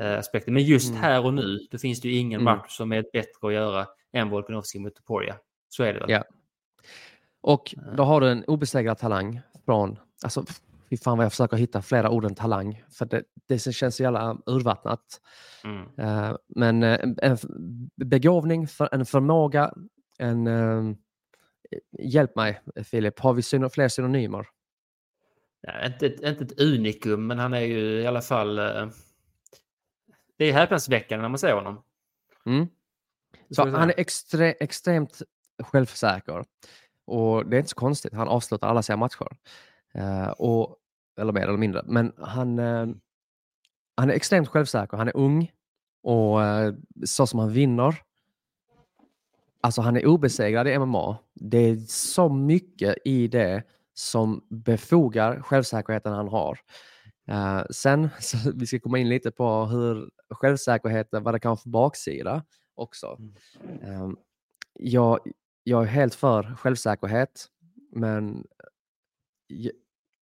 [0.00, 0.54] uh, aspekten.
[0.54, 1.02] Men just mm.
[1.02, 2.56] här och nu, då finns det ju ingen mm.
[2.56, 5.36] match som är bättre att göra än Volkanovski mot Toporia.
[5.68, 6.10] Så är det väl?
[6.10, 6.24] Ja.
[7.46, 10.44] Och då har du en obesegrad talang från, alltså
[10.90, 14.02] fy fan vad jag försöker hitta flera ord än talang, för det, det känns så
[14.02, 15.20] jävla urvattnat.
[15.64, 15.82] Mm.
[15.82, 17.38] Uh, men uh, en
[17.96, 19.72] begåvning, för, en förmåga,
[20.18, 20.46] en...
[20.46, 20.94] Uh,
[21.98, 24.46] hjälp mig Filip, har vi syn fler synonymer?
[25.60, 28.56] Ja, inte, ett, inte ett unikum, men han är ju i alla fall...
[30.36, 31.82] det är häpnadsväckande när man ser honom.
[32.46, 32.66] Mm.
[33.50, 35.22] Så han är extre, extremt
[35.62, 36.44] självsäker.
[37.06, 39.36] Och det är inte så konstigt, han avslutar alla sina matcher.
[39.98, 40.78] Uh, och
[41.20, 41.82] eller mer eller mindre.
[41.86, 42.86] Men han, eh,
[43.96, 44.96] han är extremt självsäker.
[44.96, 45.52] Han är ung
[46.02, 47.96] och eh, så som han vinner.
[49.60, 51.18] Alltså han är obesegrad i MMA.
[51.34, 53.62] Det är så mycket i det
[53.94, 56.58] som befogar självsäkerheten han har.
[57.28, 61.56] Uh, sen, så vi ska komma in lite på hur självsäkerheten, vad det kan ha
[61.56, 63.18] för baksida också.
[63.82, 64.16] Um,
[64.72, 65.18] jag,
[65.64, 67.46] jag är helt för självsäkerhet,
[67.92, 68.46] men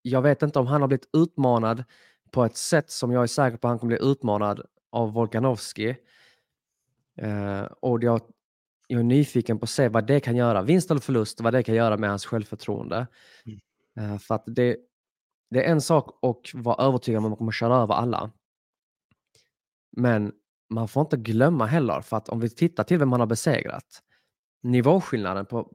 [0.02, 1.84] jag vet inte om han har blivit utmanad
[2.30, 5.96] på ett sätt som jag är säker på att han kommer bli utmanad av Volkanovski.
[7.22, 8.20] Uh, och jag,
[8.88, 11.62] jag är nyfiken på att se vad det kan göra, vinst eller förlust, vad det
[11.62, 13.06] kan göra med hans självförtroende.
[13.46, 14.12] Mm.
[14.12, 14.76] Uh, för att det,
[15.50, 18.30] det är en sak att vara övertygad om att man kommer köra över alla.
[19.96, 20.32] Men
[20.70, 24.02] man får inte glömma heller, för att om vi tittar till vem man har besegrat,
[24.62, 25.70] nivåskillnaden på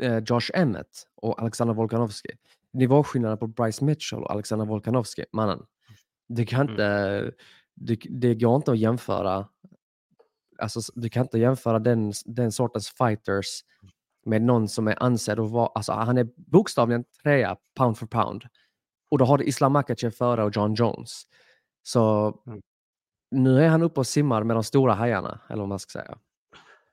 [0.00, 2.30] eh, Josh Emmett och Alexander Volkanovski
[2.74, 5.66] nivåskillnaden på Bryce Mitchell och Alexander Volkanovski, mannen.
[6.28, 6.72] Du kan mm.
[6.72, 7.32] inte, mm.
[7.74, 9.48] det, det går inte att jämföra.
[10.58, 13.64] Alltså, du kan inte jämföra den, den sortens fighters
[14.26, 18.44] med någon som är ansedd att vara, alltså han är bokstavligen trea pound for pound.
[19.10, 21.22] Och då har du Islam Makachev före och John Jones.
[21.82, 22.62] Så mm.
[23.30, 26.18] nu är han uppe och simmar med de stora hajarna, eller vad man ska säga.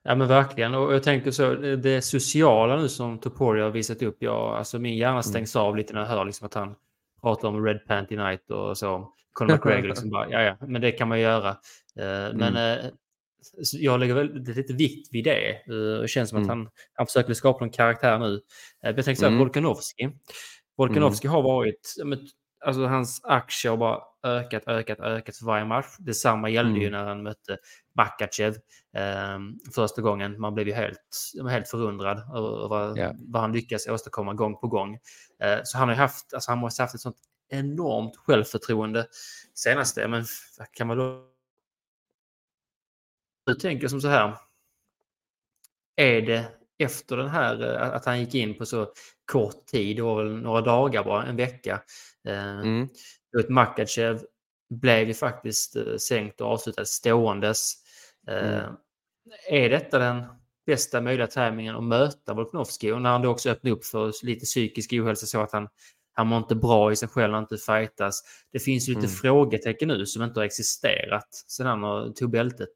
[0.04, 0.74] Ja men verkligen.
[0.74, 4.16] Och jag tänker så, det sociala nu som Toporia har visat upp.
[4.18, 5.22] Jag, alltså min hjärna mm.
[5.22, 5.66] stängs mm.
[5.66, 6.74] av lite när jag hör liksom att han
[7.20, 9.12] pratar om Red Panty Night och så.
[9.32, 11.50] Conor McGregor liksom bara, ja ja, men det kan man göra.
[11.50, 12.90] Uh, men uh,
[13.72, 15.62] jag lägger väldigt lite vikt vid det.
[15.70, 16.50] Uh, det känns som mm.
[16.50, 18.40] att han, han försöker skapa en karaktär nu.
[18.80, 19.38] jag tänkte säga mm.
[19.38, 20.10] Volkanovski.
[20.76, 21.34] Volkanovski mm.
[21.34, 21.94] har varit,
[22.64, 25.96] alltså hans aktier bara ökat, ökat, ökat för varje match.
[25.98, 26.82] Detsamma gällde mm.
[26.82, 27.58] ju när han mötte
[27.96, 28.54] Makachev
[28.96, 29.38] eh,
[29.74, 30.40] första gången.
[30.40, 32.18] Man blev ju helt, helt förundrad
[32.64, 33.14] över yeah.
[33.18, 34.98] vad han lyckas åstadkomma gång på gång.
[35.42, 37.16] Eh, så han har haft, alltså han måste haft ett sånt
[37.48, 39.06] enormt självförtroende
[39.54, 40.08] senaste.
[40.08, 40.24] Men
[40.72, 41.28] kan man då...
[43.46, 44.36] Du tänker som så här.
[45.96, 48.92] Är det efter den här, eh, att han gick in på så
[49.32, 51.82] kort tid, det var väl några dagar bara, en vecka.
[52.28, 52.62] Eh,
[53.34, 53.54] mm.
[53.54, 54.24] Makachev
[54.70, 57.74] blev ju faktiskt eh, sänkt och avslutad ståendes.
[58.26, 58.54] Mm.
[58.54, 58.64] Eh,
[59.48, 60.24] är detta den
[60.66, 62.92] bästa möjliga tajmingen att möta Volkanovski?
[62.92, 65.68] Och när han då också öppnar upp för lite psykisk ohälsa så att han,
[66.12, 68.22] han mår inte bra i sig själv han inte fightas.
[68.52, 69.16] Det finns ju lite mm.
[69.16, 72.68] frågetecken nu som inte har existerat sedan han tog bältet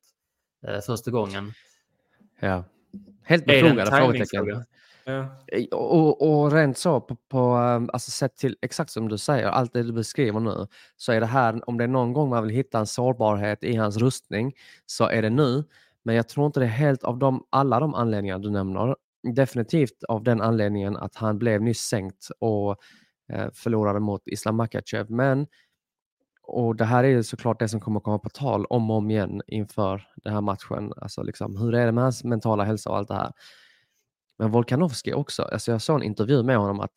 [0.66, 1.53] eh, första gången.
[2.40, 2.64] Ja,
[3.23, 4.64] helt befogade frågetecken.
[5.09, 5.27] Ja.
[5.73, 9.73] Och, och rent så, på, på, eh, alltså sett till exakt som du säger, allt
[9.73, 10.66] det du beskriver nu,
[10.97, 13.77] så är det här, om det är någon gång man vill hitta en sårbarhet i
[13.77, 14.53] hans rustning,
[14.87, 15.64] så är det nu.
[16.05, 18.97] Men jag tror inte det är helt av de, alla de anledningar du nämner.
[19.35, 22.77] definitivt av den anledningen att han blev nyss sänkt och
[23.33, 25.11] eh, förlorade mot Islam Makachev.
[25.11, 25.47] Men,
[26.42, 29.11] och det här är ju såklart det som kommer komma på tal om och om
[29.11, 30.92] igen inför den här matchen.
[30.97, 33.33] Alltså liksom, hur är det med hans mentala hälsa och allt det här?
[34.38, 36.92] Men Volkanovski också, alltså jag såg en intervju med honom att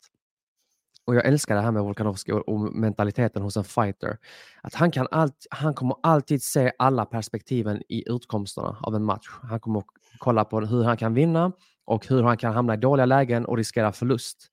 [1.04, 4.18] och jag älskar det här med Volkanovski och, och, mentaliteten hos en fighter.
[4.62, 9.28] Att han, kan allt, han kommer alltid se alla perspektiven i utkomsterna av en match.
[9.42, 9.82] Han kommer
[10.18, 11.52] kolla på hur han kan vinna
[11.84, 14.50] och hur han kan hamna i dåliga lägen och riskera förlust.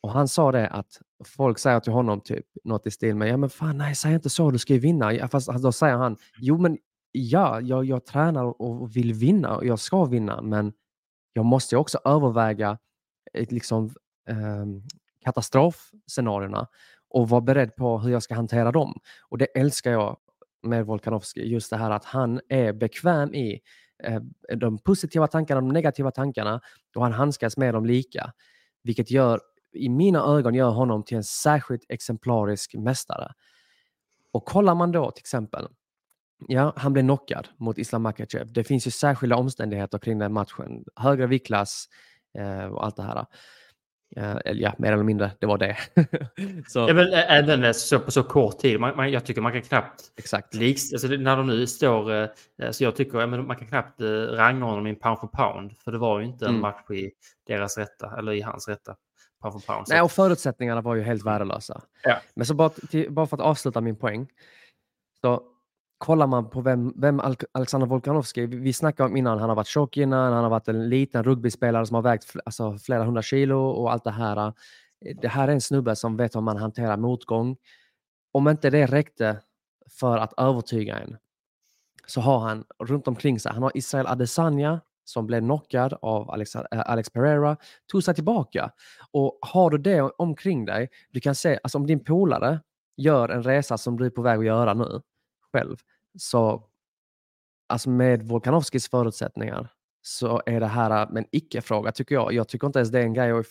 [0.00, 3.36] Och han sa det att folk säger till honom typ något i stil med ja
[3.36, 5.28] men fan nej säg inte så, du ska ju vinna.
[5.28, 6.78] Fast då säger han jo men
[7.12, 10.72] ja, jag, jag tränar och vill vinna och jag ska vinna men
[11.32, 12.78] jag måste också överväga
[13.34, 13.94] liksom,
[14.28, 14.66] eh,
[15.24, 16.68] katastrofscenarierna
[17.10, 19.00] och vara beredd på hur jag ska hantera dem.
[19.28, 20.16] Och det älskar jag
[20.62, 23.60] med Volkanovski, just det här att han är bekväm i
[24.04, 24.20] eh,
[24.56, 26.60] de positiva tankarna, de negativa tankarna
[26.96, 28.32] och han handskas med dem lika.
[28.82, 29.40] Vilket gör,
[29.72, 33.32] i mina ögon, gör honom till en särskilt exemplarisk mästare.
[34.32, 35.68] Och kollar man då till exempel,
[36.46, 38.52] ja, han blev knockad mot Islam Makachev.
[38.52, 40.84] Det finns ju särskilda omständigheter kring den matchen.
[40.96, 41.88] Högre viktklass
[42.38, 43.26] eh, och allt det här.
[44.16, 45.76] Uh, ja, mer eller mindre, det var det.
[46.68, 46.78] så.
[46.78, 48.80] Ja, men även så, på så kort tid.
[48.80, 50.02] Man, man, jag tycker man kan knappt...
[50.16, 50.54] Exakt.
[50.54, 52.10] Liks, alltså, när de nu står...
[52.10, 52.28] Uh,
[52.70, 55.72] så jag tycker men man kan knappt uh, rangordna dem i pound for pound.
[55.84, 56.60] För det var ju inte en mm.
[56.60, 57.10] match i
[57.46, 58.96] deras rätta, eller i hans rätta.
[59.42, 61.82] Pound for pound, Nej, och förutsättningarna var ju helt värdelösa.
[62.02, 62.16] Ja.
[62.34, 64.28] Men så bara, till, bara för att avsluta min poäng.
[65.20, 65.42] Så
[65.98, 67.20] kollar man på vem, vem
[67.52, 70.88] Alexander Volkanovski, vi snackade om innan, han har varit tjock innan, han har varit en
[70.88, 74.52] liten rugbyspelare som har vägt alltså, flera hundra kilo och allt det här.
[75.20, 77.56] Det här är en snubbe som vet hur man hanterar motgång.
[78.32, 79.36] Om inte det räckte
[79.90, 81.16] för att övertyga en
[82.06, 86.56] så har han runt omkring sig, han har Israel Adesanya som blev knockad av Alex,
[86.56, 87.56] eh, Alex Pereira,
[87.86, 88.70] tog sig tillbaka.
[89.10, 92.60] Och har du det omkring dig, du kan se, alltså om din polare
[92.96, 95.00] gör en resa som du är på väg att göra nu,
[95.52, 95.76] själv.
[96.18, 96.68] Så
[97.68, 99.68] alltså med Volkanovskis förutsättningar
[100.02, 102.32] så är det här äh, en icke-fråga tycker jag.
[102.32, 103.46] Jag tycker inte ens det är en grej att,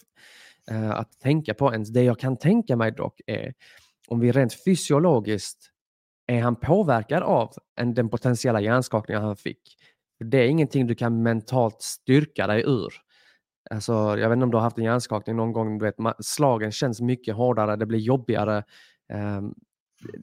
[0.72, 1.90] äh, att tänka på ens.
[1.90, 3.54] Det jag kan tänka mig dock är
[4.08, 5.72] om vi rent fysiologiskt
[6.28, 9.78] är han påverkad av en, den potentiella hjärnskakningen han fick.
[10.20, 12.94] Det är ingenting du kan mentalt styrka dig ur.
[13.70, 15.78] Alltså, jag vet inte om du har haft en hjärnskakning någon gång.
[15.78, 18.64] Du vet, slagen känns mycket hårdare, det blir jobbigare.
[19.14, 19.56] Um,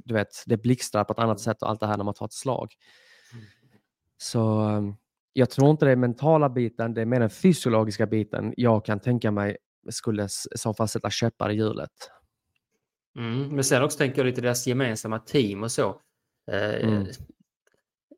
[0.05, 1.39] du vet, det blixtrar på ett annat mm.
[1.39, 2.75] sätt och allt det här när man tar ett slag.
[3.33, 3.45] Mm.
[4.17, 4.95] Så ehm,
[5.33, 9.01] jag tror inte det är mentala biten, det är mer den fysiologiska biten jag kan
[9.01, 9.57] tänka mig
[9.91, 11.91] skulle så fall sätta käppar i hjulet.
[13.19, 16.01] Mm, men sen också tänker jag lite deras gemensamma team och så.
[16.51, 17.07] Eh, mm.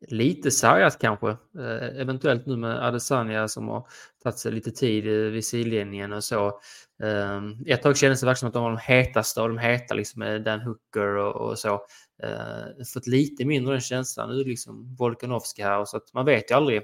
[0.07, 3.87] Lite sargat kanske, eh, eventuellt nu med Adesanya som har
[4.23, 6.59] tagit sig lite tid vid sidlinjen och så.
[7.03, 9.93] Um, ett tag kändes det verkligen som att de var de hetaste av de heta,
[9.93, 11.73] liksom med Dan Hooker och, och så.
[12.23, 16.55] Uh, fått lite mindre den känslan nu, liksom Volkanovski här, så att man vet ju
[16.55, 16.81] aldrig.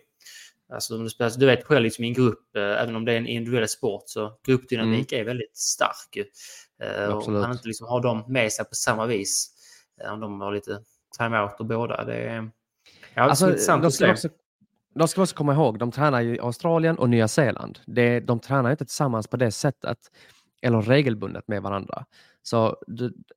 [0.74, 0.98] Alltså,
[1.38, 4.04] du vet själv, liksom, i en grupp, uh, även om det är en individuell sport,
[4.06, 5.22] så gruppdynamik mm.
[5.22, 6.18] är väldigt stark.
[6.84, 9.50] Uh, och man inte liksom har dem med sig på samma vis.
[10.12, 10.80] Om de har lite
[11.18, 12.06] time-out och båda.
[12.06, 12.52] Det är,
[13.14, 14.12] ja, alltså, intressant att se.
[14.12, 14.30] Också
[14.96, 17.80] de ska också komma ihåg, de tränar i Australien och Nya Zeeland.
[17.86, 19.98] Det, de tränar inte tillsammans på det sättet
[20.62, 22.06] eller regelbundet med varandra.
[22.44, 22.78] Så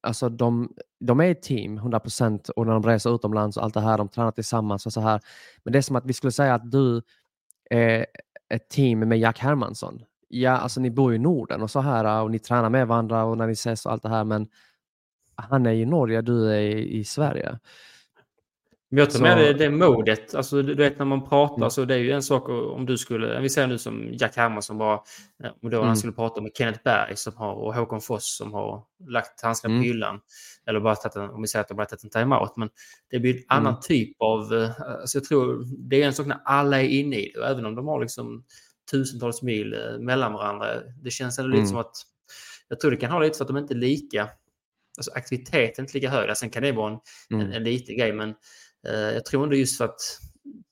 [0.01, 3.81] alltså de, de är ett team 100% och när de reser utomlands och allt det
[3.81, 5.21] här, de tränar tillsammans och så här.
[5.65, 7.03] Men det är som att vi skulle säga att du
[7.71, 8.07] är
[8.49, 10.03] ett team med Jack Hermansson.
[10.29, 13.39] Ja, alltså ni bor i Norden och så här och ni tränar med varandra och
[13.39, 14.49] när ni ses och allt det här, men
[15.35, 17.59] han är i Norge, du är i, i Sverige.
[18.89, 20.35] Men jag tar med det, det modet.
[20.35, 21.71] Alltså, du vet när man pratar mm.
[21.71, 24.79] så det är ju en sak om du skulle, vi säger nu som Jack Hermansson
[24.79, 24.97] bara,
[25.63, 25.87] och då mm.
[25.87, 29.75] han skulle prata med Kenneth Berg som har, och Håkon Foss som har lagt handskarna
[29.75, 29.83] mm.
[29.83, 30.21] på hyllan.
[30.67, 32.57] Eller bara tagit en, om vi säger att de bara tagit en timeout.
[32.57, 32.69] Men
[33.11, 33.81] det blir en annan mm.
[33.83, 37.33] typ av, eh, alltså jag tror det är en sak när alla är inne i
[37.35, 37.41] det.
[37.41, 38.45] Och även om de har liksom
[38.91, 40.67] tusentals mil eh, mellan varandra.
[41.03, 41.69] Det känns ändå lite mm.
[41.69, 41.97] som att,
[42.69, 44.29] jag tror det kan ha lite för att de inte är lika,
[44.99, 46.37] alltså aktiviteten är inte lika hög.
[46.37, 46.99] Sen kan det vara en,
[47.31, 47.53] en, mm.
[47.53, 48.35] en liten grej men Eh,
[48.93, 50.21] jag tror ändå just för att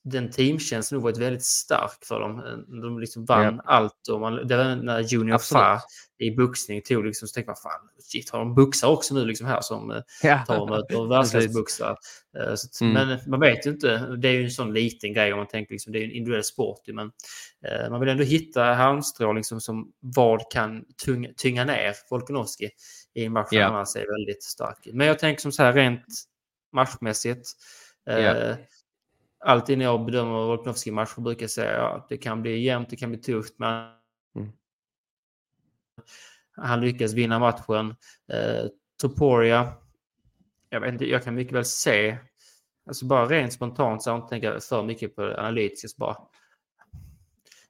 [0.05, 2.39] den teamkänslan varit väldigt stark för dem.
[2.39, 3.63] Eh, de liksom vann ja.
[3.65, 4.09] allt.
[4.09, 5.81] Och man, det var när Junior Fa
[6.19, 9.47] i boxning tog liksom, så tänkte man fan, shit, har de boxar också nu liksom
[9.47, 10.45] här som eh, ja.
[10.47, 11.97] tar och möter världsklassebuxare?
[12.81, 12.93] Mm.
[12.93, 15.73] Men man vet ju inte, det är ju en sån liten grej om man tänker
[15.73, 16.81] liksom, det är en individuell sport.
[16.87, 22.71] Men uh, man vill ändå hitta halmstrå liksom, som vad kan tunga, tynga ner Volkanovski
[23.15, 23.71] i en match ja.
[23.71, 24.89] han är väldigt stark.
[24.93, 26.05] Men jag tänker som så här rent
[26.73, 27.49] matchmässigt
[28.11, 28.57] Yeah.
[29.45, 32.91] alltid när jag bedömer Volkanovski matcher brukar jag säga att ja, det kan bli jämnt,
[32.91, 33.89] det kan bli tufft, men
[34.37, 34.53] mm.
[36.57, 37.97] han lyckas vinna matchen.
[38.33, 38.67] Eh,
[39.01, 39.73] Toporia,
[40.71, 42.19] jag vet inte, jag kan mycket väl se,
[42.87, 46.17] alltså bara rent spontant så jag inte tänka för mycket på analytiskt bara.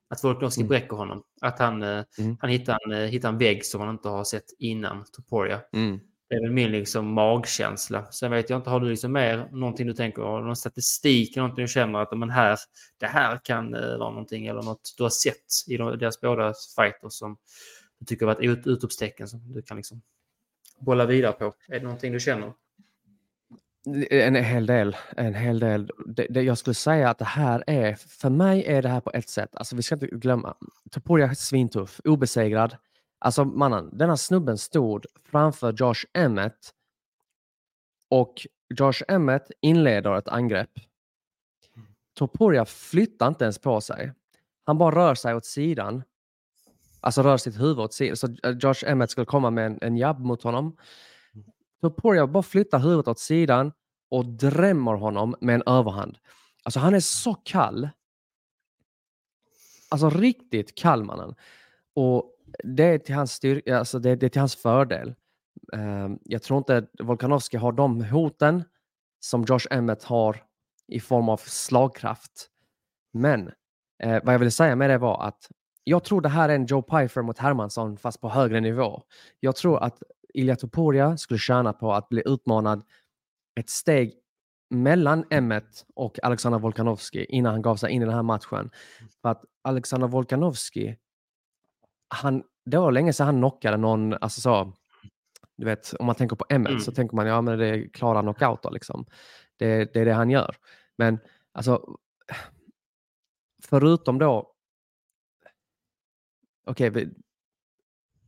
[0.09, 0.68] Att Volkanovski mm.
[0.68, 1.22] bräcker honom.
[1.41, 2.37] Att han, eh, mm.
[2.41, 5.61] han hittar, en, eh, hittar en vägg som han inte har sett innan Toporia.
[5.72, 6.01] Mm.
[6.29, 8.12] Det är väl min liksom magkänsla.
[8.12, 11.68] Sen vet jag inte, har du liksom mer någonting du tänker, någon statistik, någonting du
[11.68, 12.59] känner att men här,
[13.01, 17.09] det här kan eh, vara någonting eller något du har sett i deras båda fighter
[17.09, 17.37] som
[17.99, 20.03] du tycker har ut, utropstecken som du kan liksom
[20.79, 21.55] bolla vidare på?
[21.68, 22.53] Är det någonting du känner?
[24.11, 24.97] En hel del.
[25.16, 25.91] En hel del.
[26.07, 29.11] Det, det, jag skulle säga att det här är, för mig är det här på
[29.14, 30.55] ett sätt, alltså vi ska inte glömma,
[30.91, 32.77] Topuria är svintuff, obesegrad.
[33.25, 36.75] Alltså mannen, denna snubben stod framför Josh Emmett
[38.09, 40.70] och Josh Emmett inleder ett angrepp.
[42.14, 44.12] Topuria flyttar inte ens på sig.
[44.64, 46.03] Han bara rör sig åt sidan.
[47.01, 48.16] Alltså rör sitt huvud åt sidan.
[48.16, 50.77] Så eh, Josh Emmett skulle komma med en, en jabb mot honom.
[51.81, 53.72] Topuria bara flyttar huvudet åt sidan
[54.11, 56.18] och drämmer honom med en överhand.
[56.62, 57.89] Alltså han är så kall.
[59.89, 61.35] Alltså riktigt kall mannen.
[61.95, 62.34] Och
[62.65, 65.15] det är till hans, styrka, alltså det, det är till hans fördel.
[65.77, 68.65] Uh, jag tror inte Volkanovski har de hoten
[69.21, 70.43] som Josh Emmett har
[70.89, 72.49] i form av slagkraft.
[73.13, 73.49] Men
[74.05, 75.49] uh, vad jag ville säga med det var att
[75.85, 79.03] jag tror det här är en Joe Pfeiffer mot Hermansson fast på högre nivå.
[79.41, 80.03] Jag tror att
[80.35, 82.83] Ilja Topuria skulle tjäna på att bli utmanad
[83.61, 84.15] ett steg
[84.71, 88.71] mellan Emmet och Alexander Volkanovski innan han gav sig in i den här matchen.
[89.23, 90.97] För att Alexander Volkanovski,
[92.15, 94.73] han, det var länge sedan han knockade någon, alltså så,
[95.57, 96.81] du vet, om man tänker på Emmet mm.
[96.81, 99.07] så tänker man ja men det är klara knockouter liksom.
[99.57, 100.57] Det, det är det han gör.
[100.97, 101.19] Men
[101.53, 101.97] alltså,
[103.65, 104.55] förutom då,
[106.65, 107.09] okej, okay,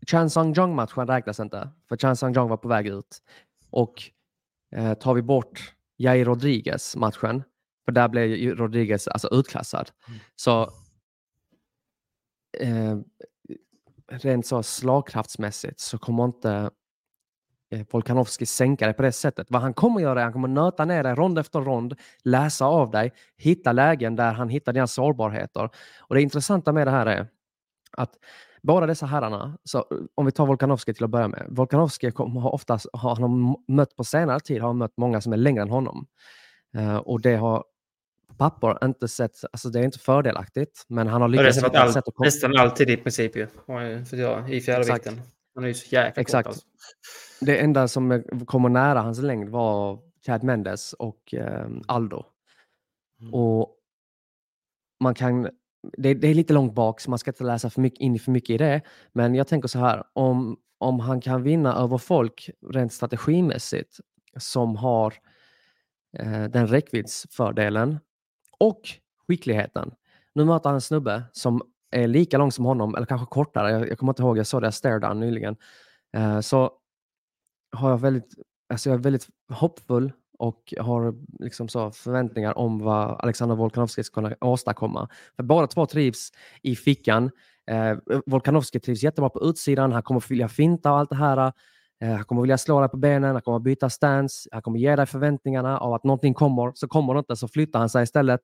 [0.07, 3.22] Chan Sung-Jong-matchen räknas inte, för Chan Sung-Jong var på väg ut.
[3.70, 4.03] Och
[4.76, 7.43] eh, tar vi bort Jair Rodriguez-matchen,
[7.84, 9.91] för där blev Rodriguez alltså utklassad.
[10.09, 10.20] Mm.
[10.37, 10.62] Så
[12.59, 12.99] eh,
[14.09, 16.70] rent så slagkraftsmässigt så kommer inte
[17.70, 19.50] eh, Volkanovski sänka dig på det sättet.
[19.50, 21.94] Vad han kommer göra är att han kommer nöta ner dig rond efter rond,
[22.24, 25.70] läsa av dig, hitta lägen där han hittar dina sårbarheter.
[25.98, 27.28] Och det intressanta med det här är
[27.92, 28.11] att
[28.62, 29.84] båda dessa herrarna, så
[30.14, 31.46] om vi tar Volkanovski till att börja med.
[31.50, 35.62] Volkanovski har oftast, har han mött på senare tid, har mött många som är längre
[35.62, 36.07] än honom.
[36.76, 37.64] Eh, och det har
[38.37, 41.61] på papper inte sett, alltså det är inte fördelaktigt, men han har lyckats.
[41.61, 43.47] Det all, sätt att nästan alltid i princip ju,
[44.05, 45.20] för jag, i fjärdevikten.
[45.55, 46.47] Han är ju så jäkla Exakt.
[46.47, 46.66] Kort, alltså.
[47.41, 52.24] Det enda som kommer nära hans längd var Chad Mendes och eh, Aldo.
[53.20, 53.34] Mm.
[53.34, 53.76] Och
[55.01, 55.49] man kan
[55.97, 58.30] det, det, är lite långt bak så man ska inte läsa för mycket, in för
[58.30, 58.80] mycket i det.
[59.12, 63.97] Men jag tänker så här, om, om han kan vinna över folk rent strategimässigt
[64.37, 65.14] som har
[66.18, 67.99] eh, den räckviddsfördelen
[68.61, 68.80] och
[69.28, 69.90] skickligheten.
[70.34, 73.70] Nu möter han en snubbe som är lika lång som honom, eller kanske kortare.
[73.70, 75.57] Jag, jag kommer inte ihåg, jag såg det, jag stare nyligen.
[76.16, 76.72] Eh, så
[77.72, 78.34] har jag väldigt,
[78.68, 84.14] alltså jag är väldigt hoppfull och har liksom så förväntningar om vad Alexander Volkanovski ska
[84.14, 85.09] kunna åstadkomma.
[85.36, 86.32] För båda två trivs
[86.62, 87.30] i fickan.
[87.70, 89.92] Eh, Volkanovski trivs jättebra på utsidan.
[89.92, 91.52] Han kommer att vilja finta och allt det här.
[92.01, 94.97] Eh, han kommer vilja slå dig på benen, han kommer byta stance, han kommer ge
[94.97, 96.72] dig förväntningarna av att någonting kommer.
[96.74, 98.40] Så kommer det inte, så flyttar han sig istället.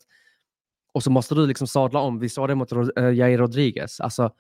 [0.95, 2.19] Och så måste du liksom sadla om.
[2.19, 4.01] Vi såg det mot eh, Jair Rodriguez.
[4.01, 4.31] Alltså,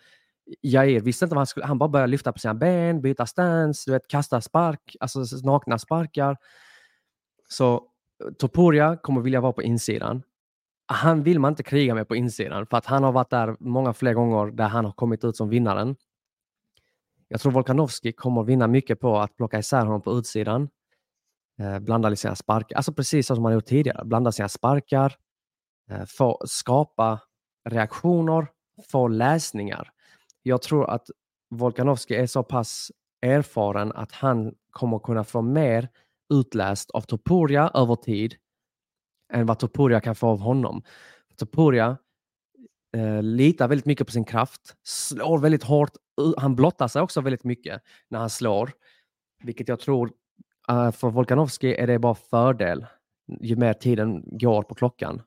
[0.62, 1.66] Jair visste inte vad han skulle...
[1.66, 5.78] Han bara började lyfta på sina ben, byta stance, du vet, kasta spark, alltså nakna
[5.78, 6.36] sparkar.
[7.48, 10.22] Så eh, Topuria kommer vilja vara på insidan.
[10.86, 13.92] Han vill man inte kriga med på insidan för att han har varit där många
[13.92, 15.96] fler gånger där han har kommit ut som vinnaren.
[17.32, 20.68] Jag tror Volkanovski kommer vinna mycket på att plocka isär honom på utsidan.
[21.60, 24.04] Eh, blanda sina sparkar, alltså precis som han gjort tidigare.
[24.04, 25.16] Blanda sina sparkar,
[25.90, 27.20] eh, få skapa
[27.68, 28.46] reaktioner,
[28.90, 29.90] få läsningar.
[30.42, 31.06] Jag tror att
[31.50, 35.88] Volkanovski är så pass erfaren att han kommer kunna få mer
[36.34, 38.34] utläst av Topuria över tid
[39.32, 40.82] än vad Topuria kan få av honom.
[41.36, 41.96] Topuria
[42.96, 45.92] eh, litar väldigt mycket på sin kraft, slår väldigt hårt.
[46.36, 48.72] Han blottar sig också väldigt mycket när han slår,
[49.44, 50.12] vilket jag tror
[50.70, 52.86] uh, för Volkanovski är det bara fördel
[53.40, 55.22] ju mer tiden går på klockan.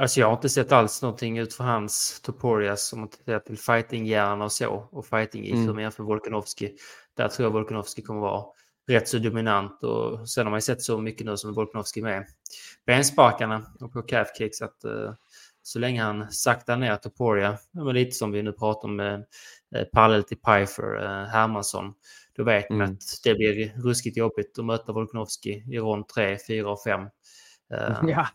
[0.00, 3.58] Alltså jag har inte sett alls någonting ut för hans Toporias om man tittar till
[3.58, 5.90] fightinghjärna och så och fighting i mm.
[5.90, 6.76] för Volkanovski.
[7.16, 8.44] Där tror jag Volkanovski kommer vara
[8.88, 12.26] rätt så dominant och sen har man ju sett så mycket nu som Volkanovski med
[12.86, 15.12] bensparkarna och på calf kicks att uh,
[15.68, 19.24] så länge han saktar ner Toporia, men lite som vi nu pratar om med
[19.76, 21.94] uh, parallell till Pfeiffer, uh, Hermansson,
[22.36, 22.92] då vet man mm.
[22.92, 27.00] att det blir ruskigt jobbigt att möta Volkanovski i rond 3, 4 och 5.
[27.00, 27.08] Uh,
[28.02, 28.28] ja,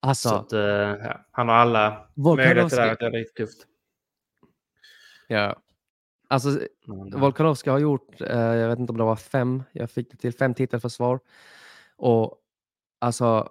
[0.00, 0.28] alltså.
[0.28, 3.66] Så att, ja, han har alla möjligheter där att det är riktigt tufft.
[5.28, 5.56] Ja,
[6.28, 6.60] Alltså.
[7.12, 10.32] Volkanovski har gjort, eh, jag vet inte om det var fem, jag fick det till
[10.32, 11.20] fem titelförsvar.
[11.96, 12.38] Och
[12.98, 13.48] alltså,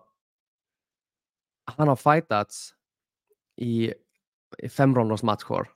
[1.66, 2.76] han har fightats
[3.58, 3.94] i,
[4.58, 5.68] i femrondersmatcher.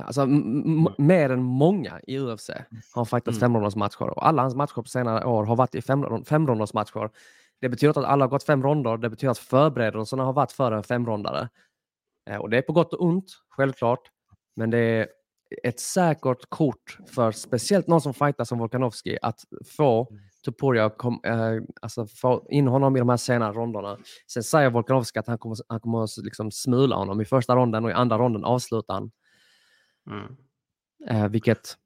[0.00, 0.88] Alltså mm.
[0.98, 3.40] mer än många i UFC har han fightats mm.
[3.40, 4.10] femrondersmatcher.
[4.10, 7.10] Och alla hans matcher på senare år har varit i fem, femrondersmatcher.
[7.60, 10.72] Det betyder att alla har gått fem ronder, det betyder att förberedelserna har varit för
[10.72, 11.48] en femrondare.
[12.30, 14.10] Eh, och det är på gott och ont, självklart.
[14.56, 15.08] Men det är
[15.62, 20.22] ett säkert kort för speciellt någon som fightar som Volkanovski att få mm.
[20.44, 23.98] Tuporia kom, eh, alltså få in honom i de här senare ronderna.
[24.26, 27.84] Sen säger Volkanovski att han kommer, han kommer att liksom smula honom i första ronden
[27.84, 29.10] och i andra ronden avslutar han.
[30.10, 30.36] Mm.
[31.08, 31.76] Eh, vilket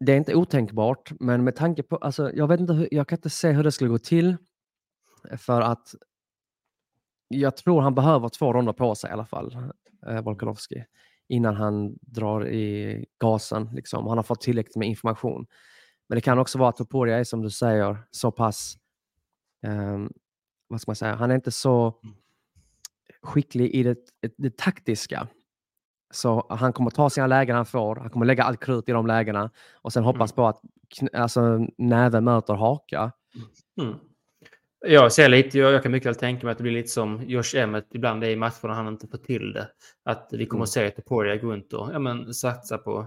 [0.00, 3.30] det är inte otänkbart, men med tanke på, alltså, jag vet inte, jag kan inte
[3.30, 4.36] se hur det skulle gå till
[5.38, 5.94] för att
[7.28, 9.56] jag tror han behöver två ronder på sig i alla fall,
[10.06, 10.84] eh, Volkanovski
[11.28, 13.70] innan han drar i gasen.
[13.72, 14.06] Liksom.
[14.06, 15.46] Han har fått tillräckligt med information.
[16.08, 18.78] Men det kan också vara att Topuria är som du säger så pass,
[19.66, 20.12] um,
[20.68, 21.94] vad ska man säga, han är inte så
[23.22, 25.28] skicklig i det, det, det taktiska.
[26.10, 29.06] Så han kommer ta sina lägen han får, han kommer lägga allt krut i de
[29.06, 30.36] lägena och sen hoppas mm.
[30.36, 30.60] på att
[31.12, 33.12] alltså, näven möter haka.
[33.80, 33.94] Mm.
[34.86, 37.22] Jag ser lite, jag, jag kan mycket väl tänka mig att det blir lite som
[37.26, 39.68] Josh Emmett ibland är i matcher när han inte får till det.
[40.04, 40.62] Att vi kommer mm.
[40.62, 43.06] att se Toporia gå runt och ja, men, satsa på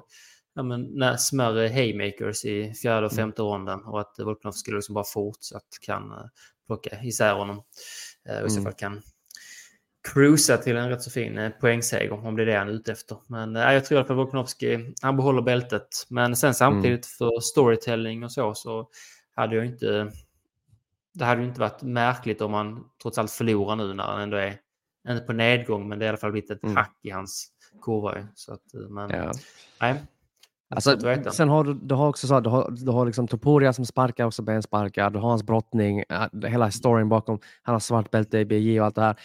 [0.56, 3.24] ja, men, när smärre haymakers i fjärde och mm.
[3.24, 3.52] femte mm.
[3.52, 6.26] ronden och att Volkanov skulle liksom bara fortsatt kan uh,
[6.68, 7.64] plocka isär honom.
[8.30, 8.64] Uh, och i så mm.
[8.64, 9.02] fall kan
[10.14, 12.92] cruisa till en rätt så fin uh, poängseger om det är det han är ute
[12.92, 13.18] efter.
[13.28, 15.88] Men uh, jag tror att Volkanovski, han behåller bältet.
[16.10, 17.18] Men sen samtidigt mm.
[17.18, 18.90] för storytelling och så så
[19.36, 20.12] hade jag inte
[21.14, 24.38] det hade ju inte varit märkligt om han trots allt förlorar nu när han ändå
[24.38, 24.58] är,
[25.10, 26.76] inte på nedgång, men det är i alla fall blivit ett mm.
[26.76, 28.28] hack i hans kurva.
[28.36, 29.32] Så att, eh, men, ja.
[29.82, 30.04] nej.
[30.76, 30.98] Alltså,
[31.32, 34.26] sen har du, du har också så, du har, du har liksom Topuria som sparkar,
[34.26, 36.04] också bensparkar, du har hans brottning,
[36.48, 39.16] hela historien bakom, han har svart bälte i BJ och allt det här.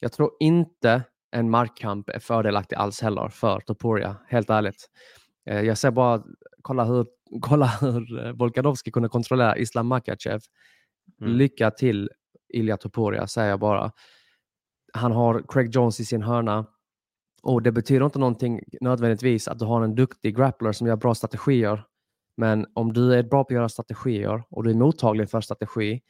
[0.00, 4.86] Jag tror inte en markkamp är fördelaktig alls heller för Topuria, helt ärligt.
[5.46, 6.22] Eh, jag ser bara,
[6.62, 7.06] kolla hur,
[7.40, 10.40] kolla hur eh, Volkanovski kunde kontrollera Islam Makachev
[11.20, 11.32] Mm.
[11.32, 12.10] Lycka till
[12.48, 13.92] Ilja Topuria säger jag bara.
[14.92, 16.66] Han har Craig Jones i sin hörna
[17.42, 21.14] och det betyder inte någonting nödvändigtvis att du har en duktig grappler som gör bra
[21.14, 21.84] strategier.
[22.36, 26.00] Men om du är bra på att göra strategier och du är mottaglig för strategi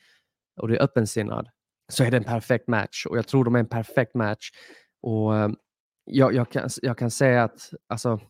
[0.61, 1.49] och du är öppensinnad
[1.89, 4.51] så är det en perfekt match och jag tror de är en perfekt match.
[5.03, 5.51] Och eh,
[6.05, 8.21] jag, jag, kan, jag kan säga att alltså,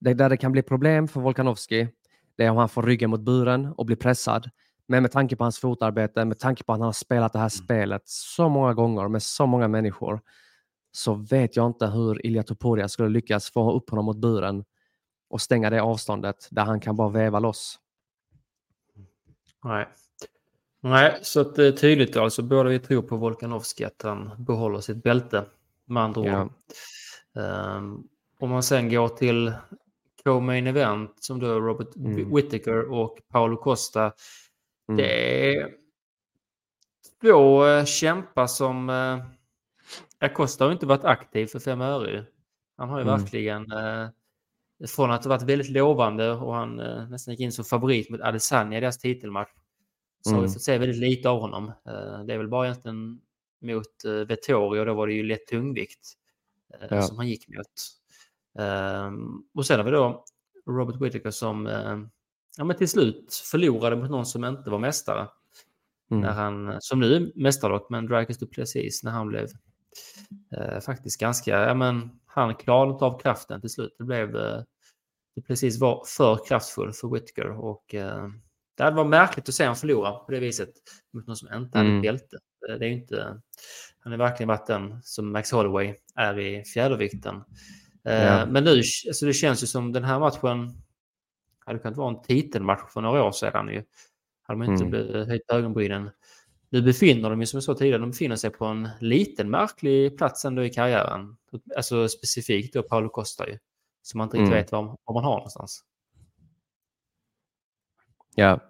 [0.00, 1.88] det där det kan bli problem för Volkanovski,
[2.36, 4.50] det är om han får ryggen mot buren och blir pressad.
[4.88, 7.44] Men med tanke på hans fotarbete, med tanke på att han har spelat det här
[7.44, 7.64] mm.
[7.64, 10.20] spelet så många gånger med så många människor,
[10.96, 14.64] så vet jag inte hur Ilja Topuria skulle lyckas få upp honom mot buren
[15.28, 17.78] och stänga det avståndet där han kan bara väva loss.
[19.64, 19.88] Nej,
[20.80, 22.42] Nej så att det är tydligt alltså.
[22.42, 25.44] Båda vi tror på Volkanovski att han behåller sitt bälte
[25.84, 26.50] med andra ord.
[27.32, 27.76] Ja.
[27.76, 28.08] Um,
[28.40, 29.52] om man sen går till
[30.24, 32.34] co-main event som då Robert mm.
[32.34, 34.12] Whittaker och Paolo Costa
[34.88, 34.96] Mm.
[34.96, 35.70] Det är
[37.20, 38.90] två eh, kämpar som...
[40.24, 42.24] Acosta har inte varit aktiv för fem öre.
[42.76, 43.20] Han har ju mm.
[43.20, 43.72] verkligen...
[43.72, 44.08] Eh,
[44.86, 48.20] från att ha varit väldigt lovande och han eh, nästan gick in som favorit mot
[48.20, 49.50] Adesanya i deras titelmatch.
[50.20, 50.40] Så mm.
[50.40, 51.68] har vi fått se väldigt lite av honom.
[51.68, 53.20] Eh, det är väl bara egentligen
[53.62, 56.12] mot eh, Vettori och då var det ju lätt tungvikt
[56.80, 57.02] eh, ja.
[57.02, 57.66] som han gick mot.
[58.58, 60.24] Ehm, och sen har vi då
[60.66, 61.98] Robert Whittaker som eh,
[62.56, 65.28] ja, men till slut förlorade mot någon som inte var mästare.
[66.10, 66.20] Mm.
[66.20, 69.48] När han, som nu är mästare dock, men Dragons Duplessis när han blev
[70.56, 73.94] eh, faktiskt ganska, ja men han klarade inte av kraften till slut.
[73.98, 74.62] Det blev, eh,
[75.36, 78.28] Duplessis var för kraftfull för Whittaker och eh,
[78.76, 80.70] det varit märkligt att se honom förlora på det viset
[81.12, 81.90] mot någon som inte mm.
[81.90, 82.38] hade bälte.
[82.68, 83.40] Eh, det är inte,
[83.98, 87.42] han har verkligen varit den som Max Holloway är i fjädervikten.
[88.04, 88.46] Eh, ja.
[88.46, 90.82] Men nu, alltså det känns ju som den här matchen
[91.66, 93.68] hade kunnat vara en titelmatch för några år sedan.
[93.68, 93.84] Ju.
[94.42, 95.28] Hade man inte mm.
[95.28, 96.10] höjt ögonbrynen.
[96.74, 100.18] Nu befinner de ju som jag sa tidigare, de befinner sig på en liten märklig
[100.18, 101.36] plats ändå i karriären.
[101.76, 103.58] Alltså specifikt då Paolo Costa ju.
[104.02, 104.62] Som man inte riktigt mm.
[104.62, 105.84] vet var, var man har någonstans.
[108.34, 108.60] Ja,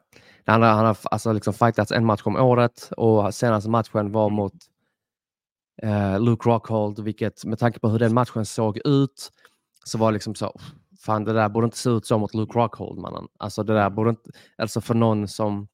[0.45, 4.31] Han har, han har alltså liksom fightats en match om året och senaste matchen var
[4.31, 4.55] mot
[5.83, 9.31] eh, Luke Rockhold, vilket med tanke på hur den matchen såg ut
[9.85, 10.61] så var det liksom så,
[11.01, 13.29] fan det där borde inte se ut så mot Luke Rockhold mannen.
[13.39, 15.69] Alltså det där borde inte, alltså för någon som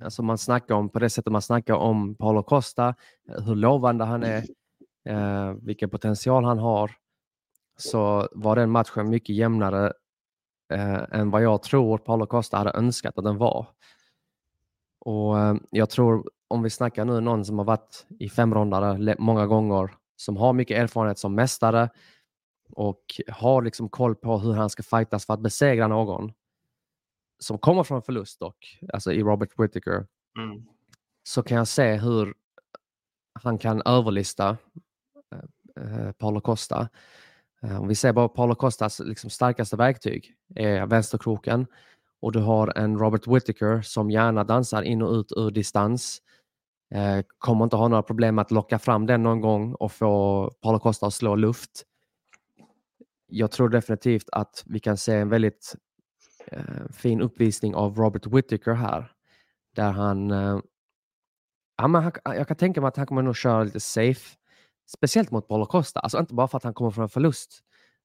[0.00, 2.94] alltså man snackar om på det sättet man snackar om Paolo Costa,
[3.26, 4.44] hur lovande han är,
[5.08, 6.90] eh, vilken potential han har,
[7.76, 9.92] så var den matchen mycket jämnare
[10.72, 13.66] eh, än vad jag tror Paolo Costa hade önskat att den var.
[15.00, 19.46] Och eh, Jag tror om vi snackar nu någon som har varit i femrondare många
[19.46, 21.90] gånger, som har mycket erfarenhet som mästare
[22.70, 26.32] och har liksom koll på hur han ska fightas för att besegra någon
[27.38, 30.06] som kommer från förlust dock, alltså i Robert Whittaker,
[30.38, 30.66] mm.
[31.22, 32.34] så kan jag se hur
[33.42, 34.56] han kan överlista
[35.80, 36.88] eh, Paulo Costa.
[37.62, 41.66] Eh, om vi ser bara Paulo Costas liksom starkaste verktyg är vänsterkroken
[42.22, 46.22] och du har en Robert Whittaker som gärna dansar in och ut ur distans.
[46.94, 50.50] Eh, kommer inte ha några problem med att locka fram den någon gång och få
[50.62, 51.82] Paulo Costa att slå luft.
[53.26, 55.74] Jag tror definitivt att vi kan se en väldigt
[56.46, 59.12] eh, fin uppvisning av Robert Whittaker här.
[59.76, 60.58] Där han, eh,
[61.76, 64.36] ja, men han, jag kan tänka mig att han kommer nog köra lite safe.
[64.96, 67.60] Speciellt mot Paula Costa, alltså inte bara för att han kommer från en förlust.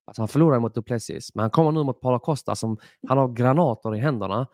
[0.06, 2.78] Alltså han förlorar mot Duplessis, men han kommer nu mot Paula Costa som
[3.08, 4.48] han har granater i händerna.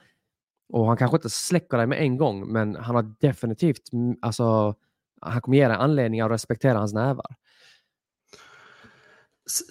[0.73, 3.81] Och han kanske inte släcker dig med en gång, men han har definitivt,
[4.21, 4.75] alltså,
[5.21, 7.35] han kommer ge dig anledning att respektera hans nävar.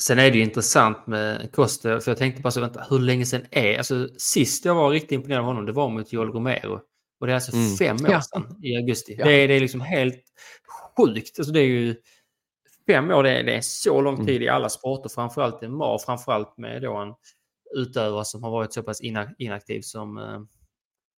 [0.01, 3.27] Sen är det ju intressant med Costa, för jag tänkte bara så, vänta, hur länge
[3.27, 6.81] sedan är Alltså sist jag var riktigt imponerad av honom, det var mot Joel Romero.
[7.21, 7.77] Och det är alltså mm.
[7.77, 9.17] fem år sedan i augusti.
[9.19, 9.25] Ja.
[9.25, 10.23] Det, är, det är liksom helt
[10.97, 11.39] sjukt.
[11.39, 11.97] Alltså det är ju
[12.87, 14.27] fem år, det är, det är så lång mm.
[14.27, 14.47] tid mm.
[14.47, 17.15] i alla sporter, framförallt i MAR, framförallt med då en
[17.77, 19.01] utövare som har varit så pass
[19.39, 20.41] inaktiv som eh,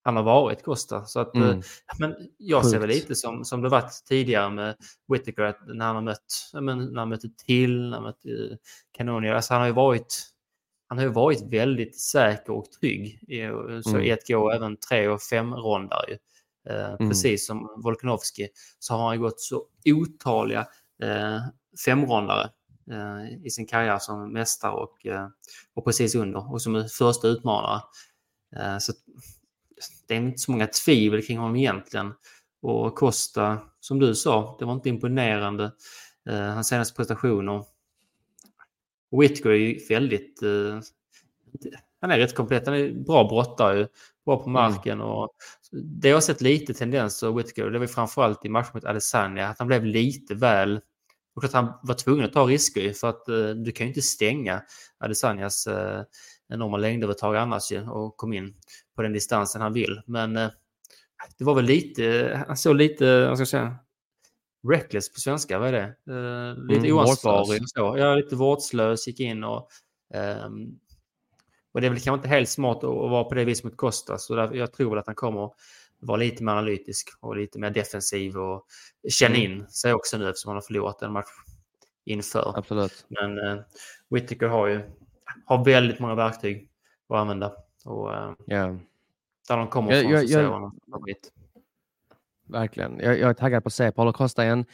[0.06, 1.04] han har varit, Costa.
[1.04, 1.48] Så att, mm.
[1.48, 1.64] Eh,
[1.98, 2.72] men jag Sjukt.
[2.72, 4.76] ser väl lite som, som det varit tidigare med
[5.12, 8.58] Whittaker, att när han har mött, men, när han mötte till, när han mötte
[8.96, 10.32] Canonier, alltså han har ju varit
[10.88, 13.48] han har ju varit väldigt säker och trygg i,
[13.82, 14.02] så mm.
[14.02, 16.04] i att gå även tre och fem rondar.
[16.70, 17.08] Eh, mm.
[17.08, 18.48] Precis som Volkanovski
[18.78, 20.66] så har han gått så otaliga
[21.02, 21.38] eh,
[21.84, 22.50] femrondare
[22.90, 25.28] eh, i sin karriär som mästare och, eh,
[25.74, 27.80] och precis under och som första utmanare.
[28.56, 28.92] Eh, så
[30.08, 32.12] det är inte så många tvivel kring honom egentligen.
[32.62, 35.72] Och Costa, som du sa, det var inte imponerande.
[36.28, 37.64] Eh, hans senaste prestationer.
[39.20, 40.42] Whitger är ju väldigt...
[40.42, 40.80] Eh,
[42.00, 42.66] han är rätt komplett.
[42.66, 43.88] Han är bra brottare,
[44.24, 44.52] bra på mm.
[44.52, 45.00] marken.
[45.00, 45.06] Mm.
[45.06, 45.30] Och
[45.72, 49.58] det jag har sett lite tendenser Whitger, det var framförallt i matchen mot Adesanya, att
[49.58, 50.80] han blev lite väl...
[51.34, 54.02] Och att han var tvungen att ta risker för att eh, du kan ju inte
[54.02, 54.62] stänga
[54.98, 56.02] Adesanyas eh,
[56.48, 58.54] enorma längdövertag annars ju och kom in
[58.96, 60.00] på den distansen han vill.
[60.06, 60.50] Men eh,
[61.38, 63.76] det var väl lite, han såg lite, vad ska jag säga,
[64.68, 66.14] reckless på svenska, vad är det?
[66.14, 67.62] Eh, lite mm, oansvarig.
[67.74, 69.68] Ja, lite vårdslös, gick in och...
[70.14, 70.48] Eh,
[71.72, 74.18] och det är väl kanske inte helt smart att, vara på det viset mot Costa,
[74.18, 75.50] så där, jag tror väl att han kommer
[76.00, 78.66] vara lite mer analytisk och lite mer defensiv och
[79.08, 79.52] känna mm.
[79.52, 81.28] in sig också nu eftersom han har förlorat en match
[82.04, 82.52] inför.
[82.56, 83.06] Absolut.
[83.08, 83.64] Men eh,
[84.10, 84.80] Whittaker har ju
[85.44, 86.70] har väldigt många verktyg
[87.08, 87.52] att använda.
[87.84, 88.10] Och,
[88.46, 88.76] yeah.
[89.48, 91.32] Där de kommer ifrån jag, så jag, favorit.
[92.48, 92.98] Verkligen.
[92.98, 94.64] Jag, jag är taggad på att se Paulo Costa igen.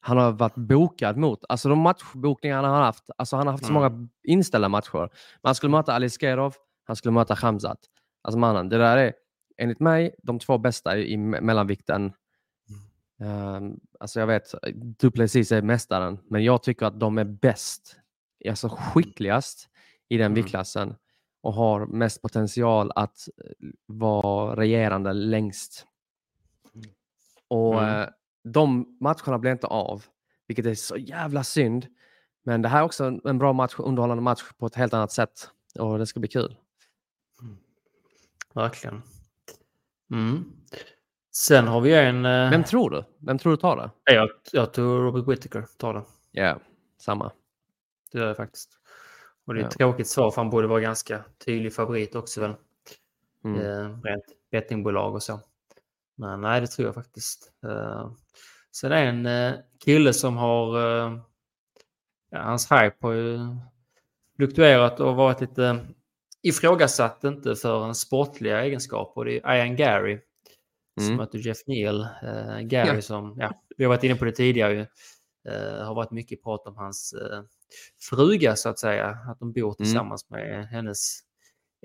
[0.00, 3.64] Han har varit bokad mot, alltså de matchbokningarna han har haft, alltså han har haft
[3.64, 3.82] så mm.
[3.82, 5.10] många inställda matcher.
[5.42, 6.54] Man skulle möta Ali Skerov,
[6.84, 7.78] han skulle möta Khamzat.
[8.22, 9.12] Alltså mannen, det där är
[9.58, 12.12] enligt mig de två bästa i mellanvikten.
[13.20, 13.54] Mm.
[13.54, 17.96] Um, alltså jag vet, Duplessis är mästaren, men jag tycker att de är bäst,
[18.48, 19.69] alltså skickligast
[20.10, 20.34] i den mm.
[20.34, 20.94] viktklassen
[21.42, 25.86] och har mest potential att eh, vara regerande längst.
[27.48, 28.00] Och mm.
[28.00, 28.08] Eh,
[28.44, 30.04] de matcherna blir inte av,
[30.46, 31.86] vilket är så jävla synd.
[32.42, 35.50] Men det här är också en bra match, underhållande match på ett helt annat sätt
[35.78, 36.56] och det ska bli kul.
[37.42, 37.56] Mm.
[38.54, 39.02] Verkligen.
[40.10, 40.52] Mm.
[41.32, 42.26] Sen har vi en...
[42.26, 42.50] Uh...
[42.50, 43.04] Vem tror du?
[43.18, 44.14] Vem tror du tar det?
[44.14, 46.02] Jag, jag tror Robert Whittaker tar det.
[46.30, 46.58] Ja, yeah,
[46.98, 47.32] samma.
[48.12, 48.79] Det gör jag faktiskt.
[49.46, 49.86] Och det är ett ja.
[49.86, 52.54] tråkigt svar för han borde vara ganska tydlig favorit också väl.
[53.44, 53.60] Mm.
[53.60, 55.40] Eh, rent bettingbolag och så.
[56.16, 57.52] Men nej, det tror jag faktiskt.
[57.66, 58.12] Eh,
[58.72, 60.76] sen är en eh, kille som har...
[60.76, 61.18] Eh,
[62.30, 63.38] ja, hans hype har ju
[64.36, 65.86] fluktuerat och varit lite
[66.42, 69.12] ifrågasatt, inte för en sportliga egenskap.
[69.16, 71.08] Och det är Ian Gary mm.
[71.08, 72.00] som möter Jeff Neal.
[72.00, 73.02] Eh, Gary ja.
[73.02, 74.86] som, ja, vi har varit inne på det tidigare,
[75.48, 77.42] eh, har varit mycket prat om hans eh,
[78.10, 79.18] fruga så att säga.
[79.28, 79.74] Att de bor mm.
[79.74, 80.48] tillsammans mm.
[80.48, 81.20] med hennes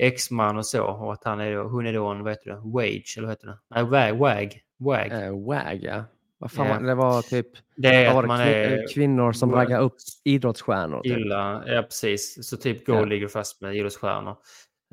[0.01, 0.83] exman och så.
[0.83, 3.31] Och att han är då, hon är då en, vad heter det, wage, eller vad
[3.31, 3.59] heter det?
[3.69, 4.61] Nej, wag, wag.
[4.77, 6.03] Wag, uh, wag ja.
[6.37, 6.79] Vad fan yeah.
[6.81, 9.59] var, det var typ det var att man är kvinnor som wag.
[9.59, 11.01] raggar upp idrottsstjärnor.
[11.01, 11.17] Typ.
[11.17, 12.49] Illa, ja precis.
[12.49, 13.07] Så typ Go yeah.
[13.07, 14.37] ligger fast med idrottsstjärnor.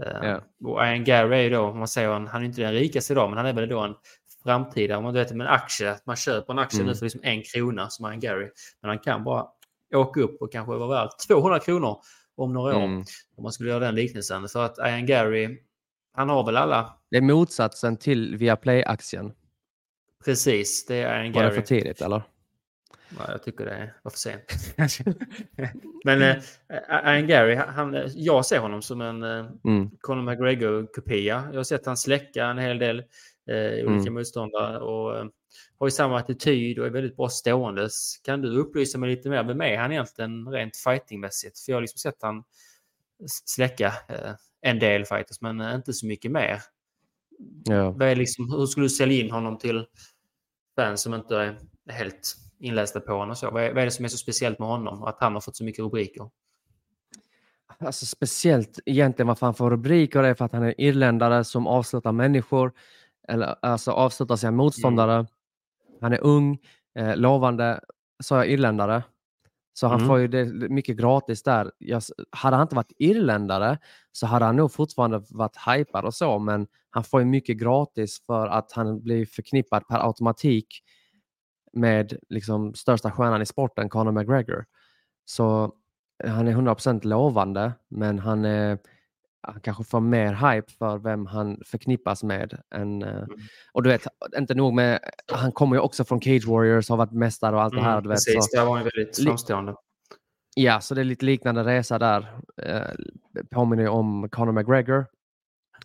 [0.02, 0.42] Uh, yeah.
[0.64, 3.38] Och Ian Gary är då, man säger, han, han är inte den rikaste idag, men
[3.38, 3.94] han är väl då en
[4.42, 6.88] framtida, om man vet med en aktie, att man köper en aktie mm.
[6.88, 8.50] nu för liksom en krona som Ian Gary.
[8.80, 9.46] Men han kan bara
[9.94, 11.96] åka upp och kanske vara värd 200 kronor
[12.34, 12.84] om några år.
[12.84, 13.04] Mm.
[13.36, 14.48] Om man skulle göra den liknelsen.
[14.48, 15.58] För att Ian Gary,
[16.12, 16.98] han har väl alla...
[17.10, 19.32] Det är motsatsen till Viaplay-aktien.
[20.24, 21.44] Precis, det är Ian Gary.
[21.44, 22.22] Var det för tidigt eller?
[23.18, 24.42] Ja, jag tycker det var för sent.
[26.04, 26.36] Men äh,
[27.04, 29.90] Ian Gary, han, jag ser honom som en äh, mm.
[30.00, 31.48] Conor McGregor-kopia.
[31.50, 34.14] Jag har sett han släcka en hel del äh, olika mm.
[34.14, 35.24] motståndare och äh,
[35.78, 38.16] har ju samma attityd och är väldigt bra ståendes.
[38.22, 39.44] Kan du upplysa mig lite mer?
[39.44, 41.58] Vem är han egentligen rent fightingmässigt?
[41.58, 42.44] För jag har liksom sett han
[43.44, 46.62] släcka äh, en del fighters, men inte så mycket mer.
[47.64, 47.90] Ja.
[47.90, 49.86] Vad är liksom, hur skulle du sälja in honom till
[50.76, 51.58] fans som inte är
[51.92, 53.36] helt inlästa på honom?
[53.36, 53.50] Så?
[53.50, 55.02] Vad, är, vad är det som är så speciellt med honom?
[55.02, 56.30] Att han har fått så mycket rubriker?
[57.78, 62.12] Alltså speciellt egentligen varför han får rubriker är för att han är irländare som avslutar
[62.12, 62.72] människor,
[63.28, 65.14] eller alltså avslutar sina motståndare.
[65.14, 65.26] Mm.
[66.02, 66.58] Han är ung,
[66.98, 67.80] eh, lovande,
[68.22, 69.02] sa jag irländare.
[69.74, 70.08] Så han mm.
[70.08, 71.72] får ju det mycket gratis där.
[71.78, 73.78] Jag, hade han inte varit irländare
[74.12, 78.22] så hade han nog fortfarande varit hypad och så, men han får ju mycket gratis
[78.26, 80.66] för att han blir förknippad per automatik
[81.72, 84.64] med liksom största stjärnan i sporten, Conor McGregor.
[85.24, 85.72] Så
[86.24, 88.78] han är 100% lovande, men han, är,
[89.42, 92.62] han kanske får mer hype för vem han förknippas med.
[92.74, 93.28] Än, eh, mm.
[93.72, 94.06] Och du vet,
[94.38, 95.00] inte nog med,
[95.32, 98.00] han kommer ju också från Cage Warriors, har varit mästare och allt mm, det här.
[98.00, 99.74] Du vet, precis, så, det var ju väldigt framstående.
[100.54, 102.40] Ja, så det är lite liknande resa där.
[102.62, 102.94] Eh,
[103.50, 105.06] påminner om Conor McGregor.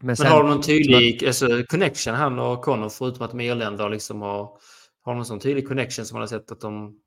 [0.01, 1.27] Men, sen, Men har du någon tydlig men...
[1.27, 4.57] alltså, connection, han och Conor, förutom att de är irländare, liksom har,
[5.01, 6.99] har någon sån tydlig connection som man har sett att de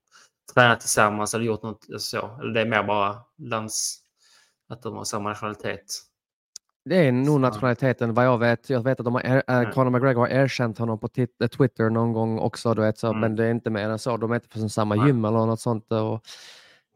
[0.54, 2.38] tränat tillsammans eller gjort något så?
[2.40, 3.96] Eller det är mer bara lands...
[4.68, 5.84] Att de har samma nationalitet?
[6.90, 8.70] Det är nog nationaliteten vad jag vet.
[8.70, 12.12] Jag vet att de har, äh, Conor McGregor har erkänt honom på eh, Twitter någon
[12.12, 13.20] gång också, du vet, så, mm.
[13.20, 14.16] men det är inte mer än så.
[14.16, 15.06] De är inte från samma Nej.
[15.06, 15.92] gym eller något sånt.
[15.92, 16.22] Och,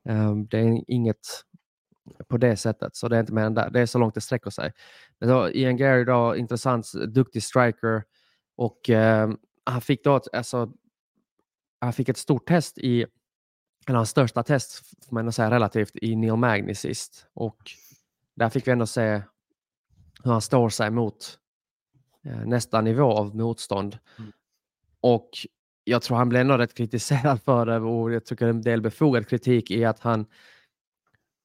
[0.04, 1.26] um, det är inget
[2.28, 3.70] på det sättet, så det är inte mer än där.
[3.70, 4.72] Det är så långt det sträcker sig.
[5.18, 8.02] Men då, Ian Gary, då, intressant, duktig striker
[8.56, 10.72] och um, han fick då alltså,
[11.80, 13.06] han fick ett stort test i,
[13.86, 17.26] eller hans största test får man säga relativt, i Neil Magny sist.
[17.34, 17.70] Och
[18.36, 19.22] där fick vi ändå se
[20.24, 21.38] hur han står sig mot
[22.24, 23.98] eh, nästa nivå av motstånd.
[24.18, 24.32] Mm.
[25.00, 25.30] Och
[25.84, 29.28] jag tror han blev ändå rätt kritiserad för det och jag tycker en del befogad
[29.28, 30.26] kritik i att han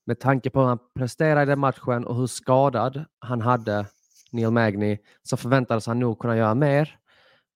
[0.05, 3.85] med tanke på hur han presterade i den matchen och hur skadad han hade
[4.31, 6.99] Neil Magny så förväntades han nog kunna göra mer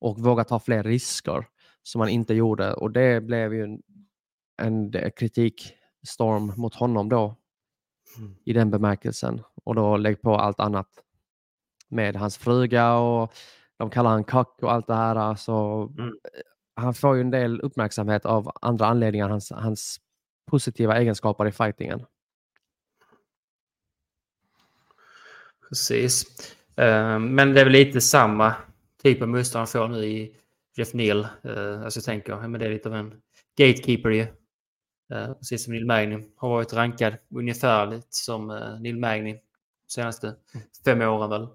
[0.01, 1.47] och våga ta fler risker
[1.83, 3.81] som han inte gjorde och det blev ju en,
[4.61, 7.35] en kritikstorm mot honom då
[8.17, 8.35] mm.
[8.45, 10.87] i den bemärkelsen och då lägg på allt annat
[11.93, 13.33] med hans fruga och
[13.77, 15.35] de kallar han kock och allt det här.
[15.35, 16.13] Så mm.
[16.75, 19.99] Han får ju en del uppmärksamhet av andra anledningar, hans, hans
[20.51, 22.05] positiva egenskaper i fightingen.
[25.69, 26.25] Precis.
[26.81, 28.55] Uh, men det är väl lite samma
[29.03, 30.35] typ av motstånd han får nu i
[30.75, 31.27] Jeff Neal.
[31.45, 33.21] Uh, alltså jag tänker, men det är lite av en
[33.57, 34.27] gatekeeper ju.
[35.39, 38.47] Precis som Neil Magny har varit rankad ungefärligt som
[38.79, 39.39] Neil Magny
[39.87, 40.67] senaste mm.
[40.85, 41.47] fem åren väl.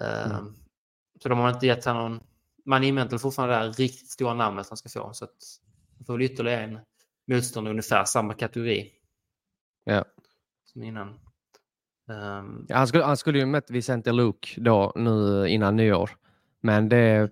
[0.00, 0.36] Mm.
[0.36, 0.54] Ehm,
[1.22, 2.20] så de har inte gett honom någon...
[2.64, 5.12] Man inväntar fortfarande det här riktigt stora namnet han ska få.
[5.12, 5.36] Så att
[5.96, 6.78] han får väl ytterligare en
[7.26, 8.92] motståndare ungefär samma kategori.
[9.84, 10.04] Ja.
[10.64, 11.08] Som innan.
[12.08, 12.66] Um...
[12.68, 16.10] Ja, han, skulle, han skulle ju mött Vicente Luke då nu innan nyår.
[16.60, 17.30] Men det,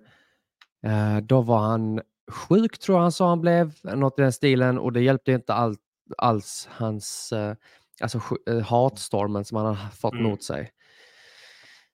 [0.83, 2.01] eh, då var han
[2.31, 5.53] sjuk tror jag han sa han blev, något i den stilen och det hjälpte inte
[5.53, 5.75] all,
[6.17, 7.55] alls hans eh,
[8.01, 10.23] alltså, eh, hatstormen som han har fått mm.
[10.23, 10.71] mot sig.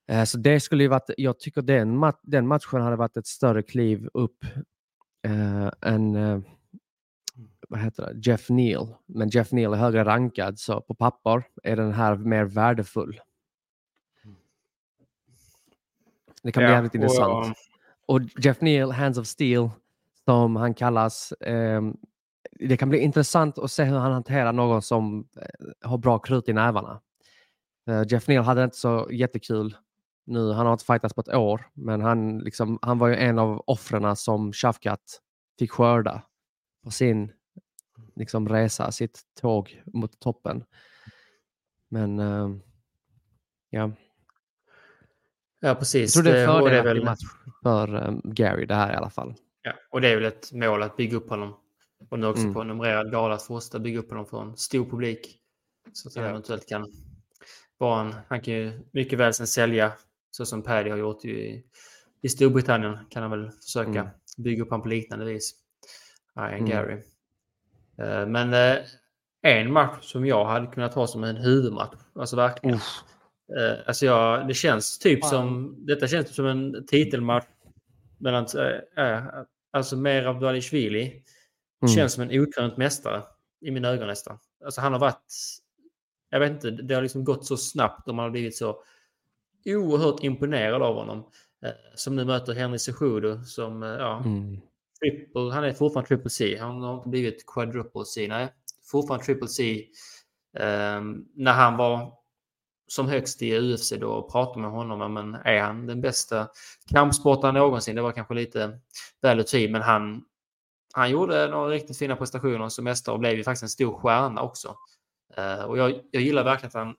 [0.08, 3.28] Eh, så det skulle ju varit, jag tycker den, mat, den matchen hade varit ett
[3.28, 4.46] större kliv upp
[5.28, 6.40] eh, än eh,
[7.70, 8.30] vad heter det?
[8.30, 8.96] Jeff Neal.
[9.06, 13.22] Men Jeff Neal är högre rankad så på papper är den här mer värdefull.
[16.44, 17.58] Det kan bli ja, jävligt och, intressant.
[18.06, 19.70] Och Jeff Neal, Hands of Steel,
[20.26, 21.32] som han kallas.
[21.32, 21.82] Eh,
[22.52, 26.50] det kan bli intressant att se hur han hanterar någon som eh, har bra krut
[26.50, 27.02] i nävarna.
[27.90, 29.78] Uh, Jeff Neal hade inte så jättekul
[30.26, 30.52] nu.
[30.52, 33.64] Han har inte fightats på ett år, men han, liksom, han var ju en av
[33.68, 35.22] offren som Shafkat
[35.60, 36.24] fick skörda
[36.84, 37.32] på sin
[38.16, 40.64] liksom, resa, sitt tåg mot toppen.
[41.90, 42.58] Men uh,
[43.70, 43.92] ja.
[45.60, 46.16] Ja, precis.
[46.16, 47.04] Jag tror det är fördelaktig väl...
[47.04, 47.24] match
[47.64, 49.36] för um, Gary det här i alla fall.
[49.62, 51.56] Ja, och det är väl ett mål att bygga upp honom.
[52.10, 52.54] Och nu också mm.
[52.54, 55.40] på en numrerad gala att fortsätta bygga upp honom för en stor publik.
[55.94, 56.30] Så att han ja.
[56.30, 56.92] eventuellt kan
[57.78, 58.16] vara en...
[58.28, 59.92] Han kan ju mycket väl sen sälja
[60.36, 61.64] så som Paddy har gjort i,
[62.22, 62.98] i Storbritannien.
[63.10, 64.08] Kan han väl försöka mm.
[64.38, 65.56] bygga upp honom på liknande vis.
[66.36, 66.70] Ryan mm.
[66.70, 66.94] Gary.
[68.02, 68.86] Uh, men uh,
[69.42, 71.96] en match som jag hade kunnat ha som en huvudmatch.
[72.16, 72.76] Alltså verkligen.
[72.76, 75.76] Uh, alltså jag, det känns typ som...
[75.86, 77.48] Detta känns typ som en titelmatch
[78.18, 78.46] mellan...
[78.98, 81.24] Uh, alltså Merab Dvalishvili.
[81.82, 81.96] Mm.
[81.96, 83.24] Känns som en okrönt mästare
[83.62, 84.40] i mina ögon nästan.
[84.66, 85.34] Alltså han har varit...
[86.30, 88.84] Jag vet inte, det har liksom gått så snabbt och man har blivit så
[89.66, 91.24] oerhört imponerad av honom.
[91.66, 94.58] Eh, som nu möter Henry Cejudo som, eh, ja, mm.
[95.00, 96.58] triple, han är fortfarande triple C.
[96.60, 98.54] Han har inte blivit quadruple C, nej.
[98.92, 99.86] Fortfarande triple C.
[100.60, 102.14] Um, när han var
[102.88, 106.48] som högst i UFC då pratade med honom, men är han den bästa
[106.92, 107.96] kampsportaren någonsin?
[107.96, 108.80] Det var kanske lite
[109.22, 110.24] väl ut men han,
[110.94, 114.42] han gjorde några riktigt fina prestationer som mästare och blev ju faktiskt en stor stjärna
[114.42, 114.76] också.
[115.38, 116.96] Uh, och jag, jag gillar verkligen att han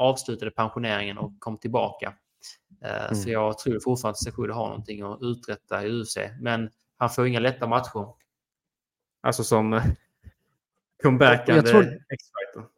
[0.00, 2.14] avslutade pensioneringen och kom tillbaka.
[2.84, 3.14] Uh, mm.
[3.14, 7.26] Så jag tror fortfarande att Sejudo har någonting att uträtta i UFC, men han får
[7.26, 8.06] inga lätta matcher.
[9.22, 9.80] Alltså som
[11.02, 11.82] comebackande tror...
[11.82, 12.70] X-Fighter.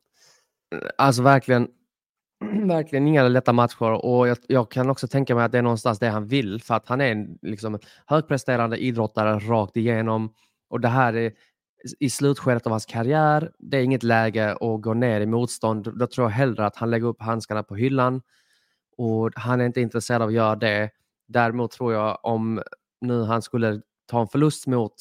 [0.99, 1.69] Alltså verkligen
[2.69, 5.99] verkligen inga lätta matcher och jag, jag, kan också tänka mig att det är någonstans
[5.99, 10.35] det han vill för att han är en liksom, högpresterande idrottare rakt igenom
[10.69, 11.33] och det här är
[12.01, 13.53] i slutskedet av hans karriär.
[13.59, 15.99] Det är inget läge att gå ner i motstånd.
[15.99, 18.23] Då tror jag hellre att han lägger upp handskarna på hyllan
[18.97, 20.91] och han är inte intresserad av att göra det.
[21.29, 22.63] Däremot tror jag om
[23.01, 24.95] nu han skulle ta en förlust mot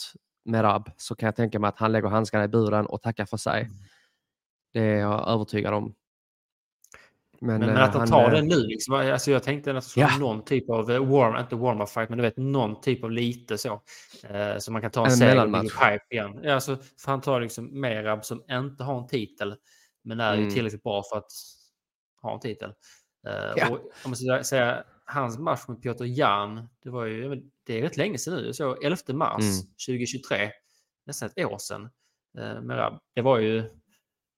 [0.45, 3.37] Merab så kan jag tänka mig att han lägger handskarna i buren och tackar för
[3.37, 3.61] sig.
[3.61, 3.73] Mm.
[4.73, 5.93] Det är jag övertygad om.
[7.43, 10.17] Men, men, men att han tar det nu, liksom, alltså jag tänkte att ja.
[10.19, 13.57] någon typ av eh, warm, inte warm-up fight, men du vet någon typ av lite
[13.57, 13.81] så.
[14.23, 16.39] Eh, så man kan ta en, en seger och hype igen.
[16.43, 19.55] Ja, alltså, för han tar liksom Merab som inte har en titel,
[20.03, 20.45] men är mm.
[20.45, 21.31] ju tillräckligt bra för att
[22.21, 22.73] ha en titel.
[23.27, 23.69] Eh, ja.
[23.69, 27.81] och om man ska säga, hans match mot Piotr Jan, det var ju, det är
[27.81, 29.55] rätt länge sedan nu, så 11 mars mm.
[29.87, 30.51] 2023,
[31.05, 31.89] nästan ett år sedan.
[32.37, 33.80] Eh, Merab, det var ju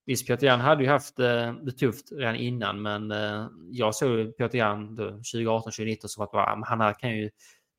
[0.06, 4.38] Visst, Piotr Jan hade ju haft eh, det tufft redan innan, men eh, jag såg
[4.38, 7.30] Piotr Jan 2018-2019 som att va, han här kan ju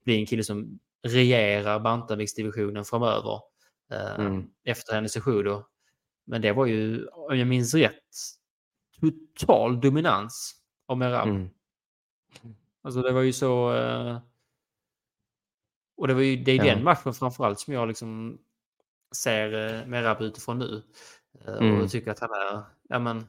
[0.04, 3.40] bli en kille som regerar bantamviktsdivisionen framöver
[3.90, 4.46] eh, mm.
[4.64, 5.62] efter hennes Cejudo.
[6.26, 7.92] Men det var ju, om jag minns rätt,
[9.00, 10.54] total dominans
[10.86, 11.28] av Merab.
[11.28, 11.48] Mm.
[12.82, 13.68] Alltså det var ju så...
[15.96, 16.64] Och det var ju det är ja.
[16.64, 18.38] den matchen framförallt som jag liksom
[19.16, 20.82] ser Merab utifrån nu.
[21.46, 21.80] Eh, mm.
[21.80, 23.26] Och tycker att han är, ja men,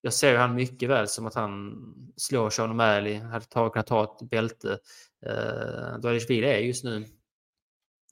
[0.00, 1.74] jag ser han mycket väl som att han
[2.16, 4.78] slår Sean O'Malley, hade tag, kunnat ta ett bälte.
[5.26, 7.04] Uh, Dvalishvili är just nu,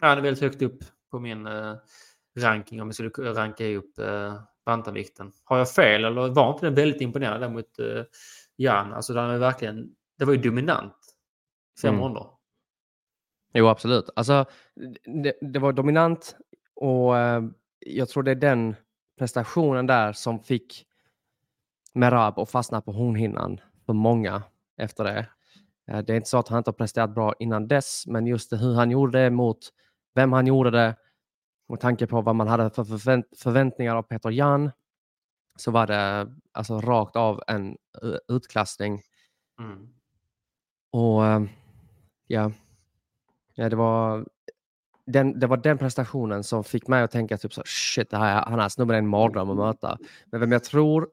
[0.00, 1.76] han är väldigt högt upp på min uh,
[2.38, 5.32] ranking om jag skulle ranka upp uh, bantamvikten.
[5.44, 8.04] Har jag fel eller var inte den väldigt imponerad där mot uh,
[8.56, 8.92] Jan?
[8.92, 10.96] Alltså den är verkligen, det var ju dominant.
[11.82, 12.04] Fem mm.
[12.04, 12.26] ronder.
[13.54, 14.10] Jo, absolut.
[14.16, 14.44] Alltså,
[15.22, 16.36] det, det var dominant
[16.74, 17.14] och
[17.78, 18.76] jag tror det är den
[19.22, 20.86] prestationen där som fick
[21.94, 24.42] Merab att fastna på hornhinnan för många
[24.76, 25.28] efter det.
[25.88, 28.50] Eh, det är inte så att han inte har presterat bra innan dess, men just
[28.50, 29.58] det, hur han gjorde det mot
[30.14, 30.96] vem han gjorde det
[31.68, 34.70] och tanke på vad man hade för förvänt förväntningar av Peter Jan
[35.56, 37.76] så var det alltså rakt av en
[38.28, 39.02] utklassning.
[39.58, 39.94] Mm.
[40.90, 41.42] Och eh,
[42.26, 42.52] ja,
[43.54, 44.26] ja, det var
[45.06, 48.44] den, det var den prestationen som fick mig att tänka typ så shit, det här,
[48.44, 49.98] han här snubben är alltså en mardröm att möta.
[50.26, 51.08] Men vem jag tror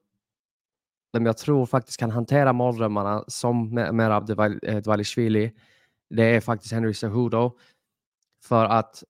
[1.14, 4.26] vem jag tror faktiskt kan hantera mardrömmarna som Merab
[4.84, 5.52] Dvalishvili, eh,
[6.10, 7.58] det är faktiskt Henry Cejudo.
[8.44, 9.04] För att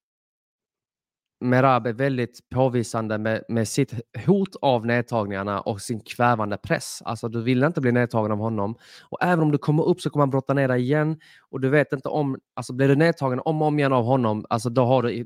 [1.41, 3.93] Merab är väldigt påvisande med, med sitt
[4.25, 7.01] hot av nedtagningarna och sin kvävande press.
[7.05, 8.75] Alltså du vill inte bli nedtagen av honom.
[9.09, 11.19] Och även om du kommer upp så kommer han brotta ner dig igen.
[11.49, 14.45] Och du vet inte om, alltså blir du nedtagen om och om igen av honom,
[14.49, 15.25] alltså då har du...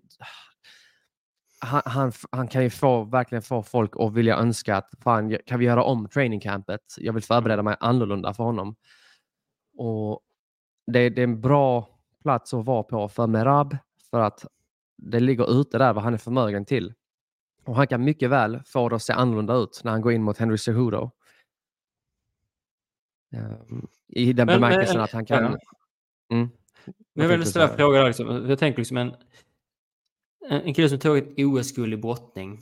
[1.59, 5.59] Han, han, han, kan ju få, verkligen få folk att vilja önska att fan, kan
[5.59, 6.81] vi göra om trainingcampet?
[6.97, 8.75] Jag vill förbereda mig annorlunda för honom.
[9.77, 10.19] Och
[10.91, 11.89] det, det är en bra
[12.23, 13.77] plats att vara på för Merab
[14.11, 14.45] för att
[15.03, 16.93] det ligger ute där vad han är förmögen till.
[17.65, 20.23] Och han kan mycket väl få det att se annorlunda ut när han går in
[20.23, 21.11] mot Henry Cejudo.
[23.31, 25.43] Um, I den men, bemärkelsen men, att han kan...
[26.31, 26.49] Mm.
[27.13, 28.03] Men jag vill ställa en fråga.
[28.03, 28.49] Liksom.
[28.49, 29.13] Jag tänker liksom en,
[30.49, 32.61] en kille som tog ett OS-guld i brottning.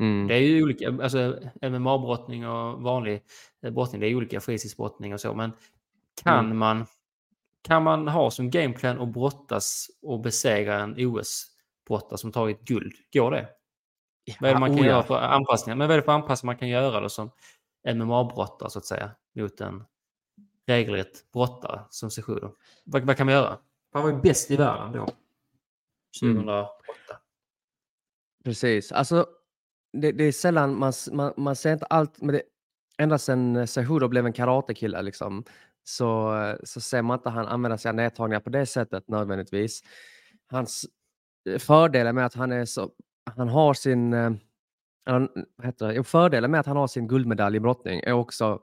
[0.00, 0.26] Mm.
[0.26, 3.22] Det är ju olika, alltså MMA-brottning och vanlig
[3.72, 5.52] brottning, det är olika fritidsbrottning och så, men
[6.22, 6.58] kan mm.
[6.58, 6.86] man
[7.62, 10.98] kan man ha som gameplan och brottas och besegra en
[11.86, 12.94] OS-brottare som tagit guld?
[13.12, 13.48] Går det?
[14.40, 15.76] Vad är det man kan oh, göra för anpassningar?
[15.76, 17.30] Men vad är det för anpassningar man kan göra då som
[17.88, 19.84] MMA-brottare så att säga mot en
[20.66, 22.54] regelrätt brottare som Sejudo?
[22.84, 23.58] Vad, vad kan man göra?
[23.92, 25.06] Han var ju bäst i världen då.
[26.20, 26.70] 2008.
[27.10, 27.20] Mm.
[28.44, 28.92] Precis.
[28.92, 29.26] Alltså,
[29.92, 32.42] det, det, är sällan man, man, man ser inte allt, men det,
[32.98, 35.44] ända sedan Cejudo blev en karatekille liksom,
[35.84, 36.32] så,
[36.64, 39.82] så ser man inte han använda sig av nedtagningar på det sättet nödvändigtvis.
[40.50, 40.86] Hans
[41.58, 42.90] fördelen med att han är så,
[43.36, 44.30] han har sin, eh,
[45.06, 45.28] han,
[45.62, 48.60] heter det, fördelen med att han har sin guldmedalj i brottning är också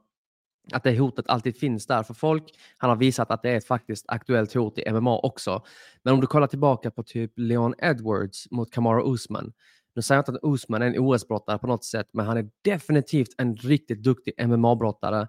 [0.72, 2.44] att det hotet alltid finns där för folk.
[2.78, 5.64] Han har visat att det är ett faktiskt aktuellt hot i MMA också.
[6.04, 9.54] Men om du kollar tillbaka på typ Leon Edwards mot Kamara Usman.
[9.96, 12.50] Nu säger jag inte att Usman är en OS-brottare på något sätt, men han är
[12.64, 15.28] definitivt en riktigt duktig MMA-brottare.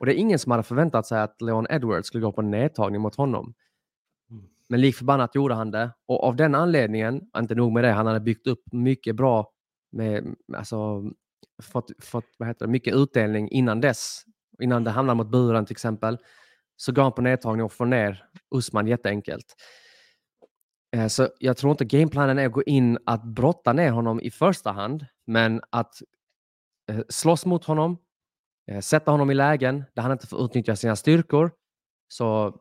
[0.00, 2.50] Och det är ingen som hade förväntat sig att Leon Edwards skulle gå på en
[2.50, 3.54] nedtagning mot honom.
[4.68, 5.90] Men lik förbannat gjorde han det.
[6.06, 9.52] Och av den anledningen, inte nog med det, han hade byggt upp mycket bra
[9.92, 11.02] med, alltså,
[11.62, 14.24] fått, fått vad heter det, mycket utdelning innan dess
[14.62, 16.18] innan det hamnade mot buren till exempel,
[16.76, 19.54] så går han på nedtagning och får ner Usman jätteenkelt.
[20.96, 24.30] Eh, så jag tror inte gameplanen är att gå in att brotta ner honom i
[24.30, 25.94] första hand, men att
[26.90, 27.98] eh, slåss mot honom,
[28.70, 31.50] eh, sätta honom i lägen där han inte får utnyttja sina styrkor.
[32.08, 32.60] Så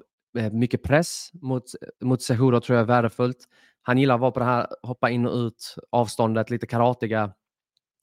[0.51, 1.63] mycket press mot,
[2.01, 3.37] mot Sehuro tror jag är värdefullt.
[3.81, 7.33] Han gillar att vara på det här hoppa in och ut avståndet, lite karatiga.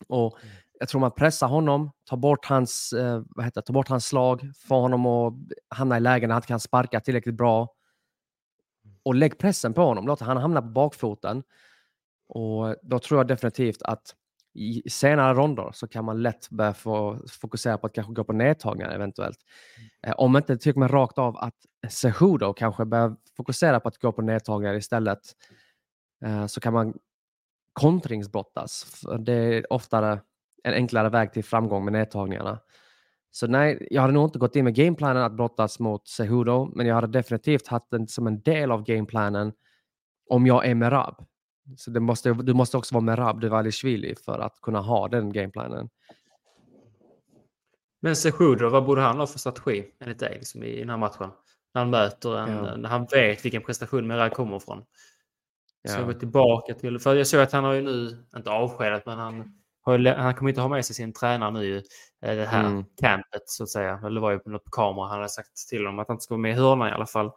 [0.09, 3.89] Och mm jag tror man pressar honom, tar bort hans, eh, vad heter, tar bort
[3.89, 5.35] hans slag, får honom att
[5.69, 7.69] hamna i lägen där han inte kan sparka tillräckligt bra.
[9.03, 11.43] Och lägg pressen på honom, låt han hamna på bakfoten.
[12.29, 14.15] Och då tror jag definitivt att
[14.55, 18.33] i senare ronder så kan man lätt börja få fokusera på att kanske gå på
[18.33, 19.39] nedtagningar eventuellt.
[20.07, 21.55] Eh, om inte tycker man rakt av att
[21.91, 25.21] Cejudo kanske börjar fokusera på att gå på nedtagningar istället
[26.25, 26.95] eh, så kan man
[27.73, 29.03] kontringsbrottas.
[29.19, 30.21] Det är oftare
[30.65, 32.59] en enklare väg till framgång med nedtagningarna.
[33.31, 36.87] Så nej, jag hade nog inte gått in med gameplanen att brottas mot Cejudo, men
[36.87, 39.53] jag hade definitivt haft den som en del av gameplanen
[40.31, 41.27] om jag är Merab.
[41.77, 45.89] Så det måste, du måste också vara Merab Devalishvili för att kunna ha den gameplanen.
[48.03, 51.31] Men Cejudo, vad borde han ha för strategi enligt dig liksom, i den här matchen?
[51.75, 52.77] När han möter en, ja.
[52.77, 54.85] när han vet vilken prestation Merab kommer ifrån.
[55.83, 55.91] Ja.
[55.91, 59.07] Så jag går tillbaka till, för jag såg att han har ju nu, inte avskedat,
[59.07, 59.55] men han
[59.87, 61.77] han kommer inte ha med sig sin tränare nu
[62.23, 62.85] eh, det här mm.
[63.01, 63.99] campet så att säga.
[63.99, 65.09] Eller det var ju på kamera.
[65.09, 67.07] Han hade sagt till honom att han inte ska vara med i hörnan i alla
[67.07, 67.31] fall.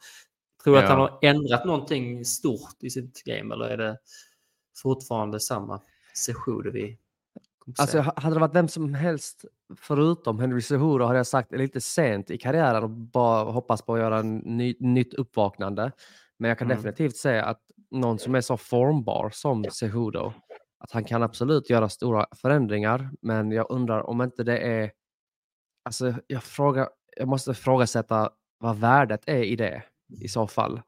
[0.68, 0.86] Tror du ja.
[0.86, 3.98] att han har ändrat någonting stort i sitt game eller är det
[4.82, 5.82] fortfarande samma
[6.14, 6.98] Sejudo vi
[7.78, 9.46] Alltså, hade det varit vem som helst
[9.78, 14.00] förutom Henry Cejudo hade jag sagt lite sent i karriären och bara hoppas på att
[14.00, 15.92] göra en ny, nytt uppvaknande.
[16.38, 16.78] Men jag kan mm.
[16.78, 17.62] definitivt säga att
[17.92, 20.34] någon som är så formbar som Cejudo
[20.80, 24.92] att han kan absolut göra stora förändringar, men jag undrar om inte det är...
[25.86, 30.82] Alltså, jag, frågar, jag måste ifrågasätta vad värdet är i det i så fall.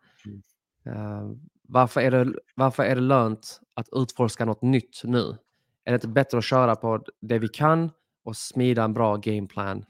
[0.88, 1.32] Uh,
[1.68, 5.38] varför, är det, varför är det lönt att utforska något nytt nu?
[5.86, 7.92] Är det inte bättre att köra på det vi kan
[8.24, 9.86] och smida en bra gameplan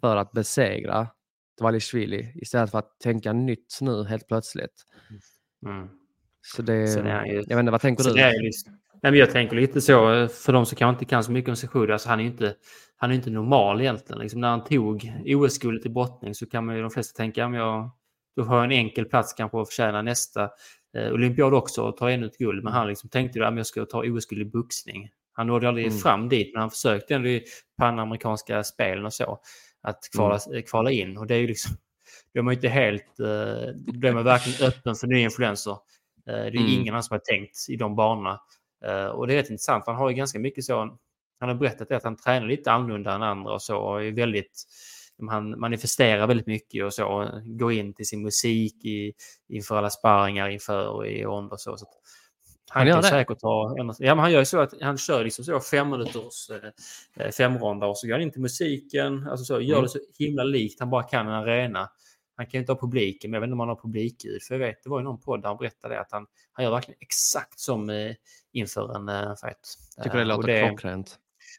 [0.00, 1.08] för att besegra
[1.58, 4.84] Dvalishvili istället för att tänka nytt nu helt plötsligt?
[5.66, 5.88] Mm.
[6.42, 8.14] Så det, så det ju, jag vet inte, vad tänker du?
[9.02, 11.56] Nej, men jag tänker lite så, för de som kanske inte kan så mycket om
[11.56, 12.54] Sejudo, alltså han är ju inte,
[12.96, 14.22] han är inte normal egentligen.
[14.22, 17.54] Liksom när han tog OS-guldet i brottning så kan man ju de flesta tänka, om
[17.54, 17.90] jag,
[18.36, 20.50] då har jag en enkel plats kanske att förtjäna nästa
[20.96, 22.64] eh, olympiad också och ta ännu ett guld.
[22.64, 25.08] Men han liksom tänkte att jag ska ta OS-guld i boxning.
[25.32, 25.98] Han nådde aldrig mm.
[25.98, 27.44] fram dit, men han försökte ändå i
[27.78, 29.40] panamerikanska spelen och så
[29.82, 30.62] att kvala, mm.
[30.62, 31.16] kvala in.
[31.16, 31.76] Och det är ju liksom,
[32.34, 35.72] då är man inte helt, eh, då är man verkligen öppen för nya influenser.
[35.72, 35.76] Eh,
[36.26, 36.68] det är mm.
[36.68, 38.40] ingen som har tänkt i de banorna.
[38.84, 40.98] Eh, och det är rätt intressant, han har ju ganska mycket så,
[41.40, 44.64] han har berättat att han tränar lite annorlunda än andra och så och är väldigt,
[45.28, 49.12] han manifesterar väldigt mycket och så, går in till sin musik i,
[49.48, 51.76] inför alla sparringar inför och i rond och så.
[51.76, 51.86] så
[52.72, 53.08] han, han kan det.
[53.08, 53.74] säkert ha...
[53.76, 57.88] Ja, men han gör så att han kör liksom så fem minuters eh, eh, femrondar
[57.88, 59.26] och så går han in till musiken.
[59.28, 59.82] Alltså så, gör mm.
[59.82, 61.90] det så himla likt han bara kan en arena.
[62.36, 64.42] Han kan ju inte ha publiken, men jag vet inte om han har publikljud.
[64.42, 66.72] För jag vet, det var ju någon podd där han berättade att han, han gör
[66.72, 68.14] verkligen exakt som eh,
[68.52, 69.78] inför en eh, fight.
[70.02, 71.18] Tycker det låter det, klockrent.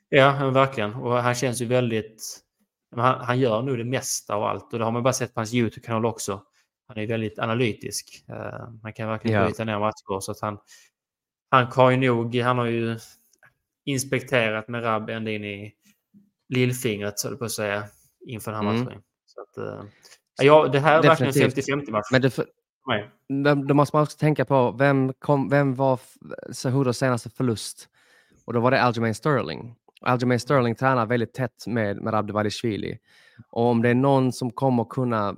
[0.09, 0.93] Ja, verkligen.
[0.93, 2.39] Och han känns ju väldigt...
[2.96, 5.39] Han, han, gör nog det mesta av allt och det har man bara sett på
[5.39, 6.44] hans YouTube-kanal också.
[6.88, 8.26] Han är väldigt analytisk.
[8.30, 9.46] Uh, man kan verkligen ja.
[9.46, 10.58] bryta ner matcher så att han,
[11.50, 13.00] han har ju nog, han har ju
[13.86, 15.74] inspekterat med Rab ända in i
[16.50, 17.84] lillfingret så på att säga
[18.28, 18.84] inför den här mm.
[18.84, 19.02] matchen.
[19.26, 19.84] Så att, uh,
[20.42, 22.08] Ja, det här är verkligen 50-50 match.
[22.12, 22.46] Men det, för,
[23.68, 26.00] då måste man också tänka på vem, kom, vem var
[26.52, 27.88] Cejudos senaste förlust?
[28.46, 29.76] Och då var det Aljamain Sterling.
[30.02, 32.97] Aljamain Sterling tränar väldigt tätt med, med Abdivalishvili.
[33.49, 35.36] Och om det är någon som kommer kunna eh,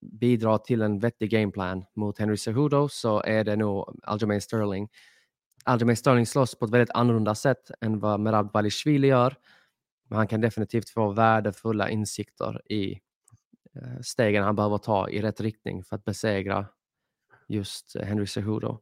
[0.00, 4.88] bidra till en vettig gameplan mot Henry Cejudo så är det nog Aljamain Sterling.
[5.64, 9.36] Aljamain Sterling slåss på ett väldigt annorlunda sätt än vad Merab Balishvili gör.
[10.08, 12.92] Men han kan definitivt få värdefulla insikter i
[13.74, 16.66] eh, stegen han behöver ta i rätt riktning för att besegra
[17.48, 18.78] just Henry Cejudo.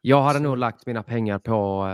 [0.00, 1.86] Jag hade nog lagt mina pengar på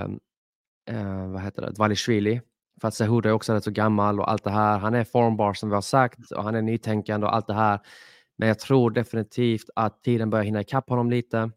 [0.89, 2.41] eh, vad heter det, Dvalishvili
[2.81, 4.79] för att Cejudo är också rätt så gammal och allt det här.
[4.79, 7.81] Han är formbar som vi har sagt och han är nytänkande och allt det här.
[8.37, 11.51] Men jag tror definitivt att tiden börjar hinna ikapp honom lite.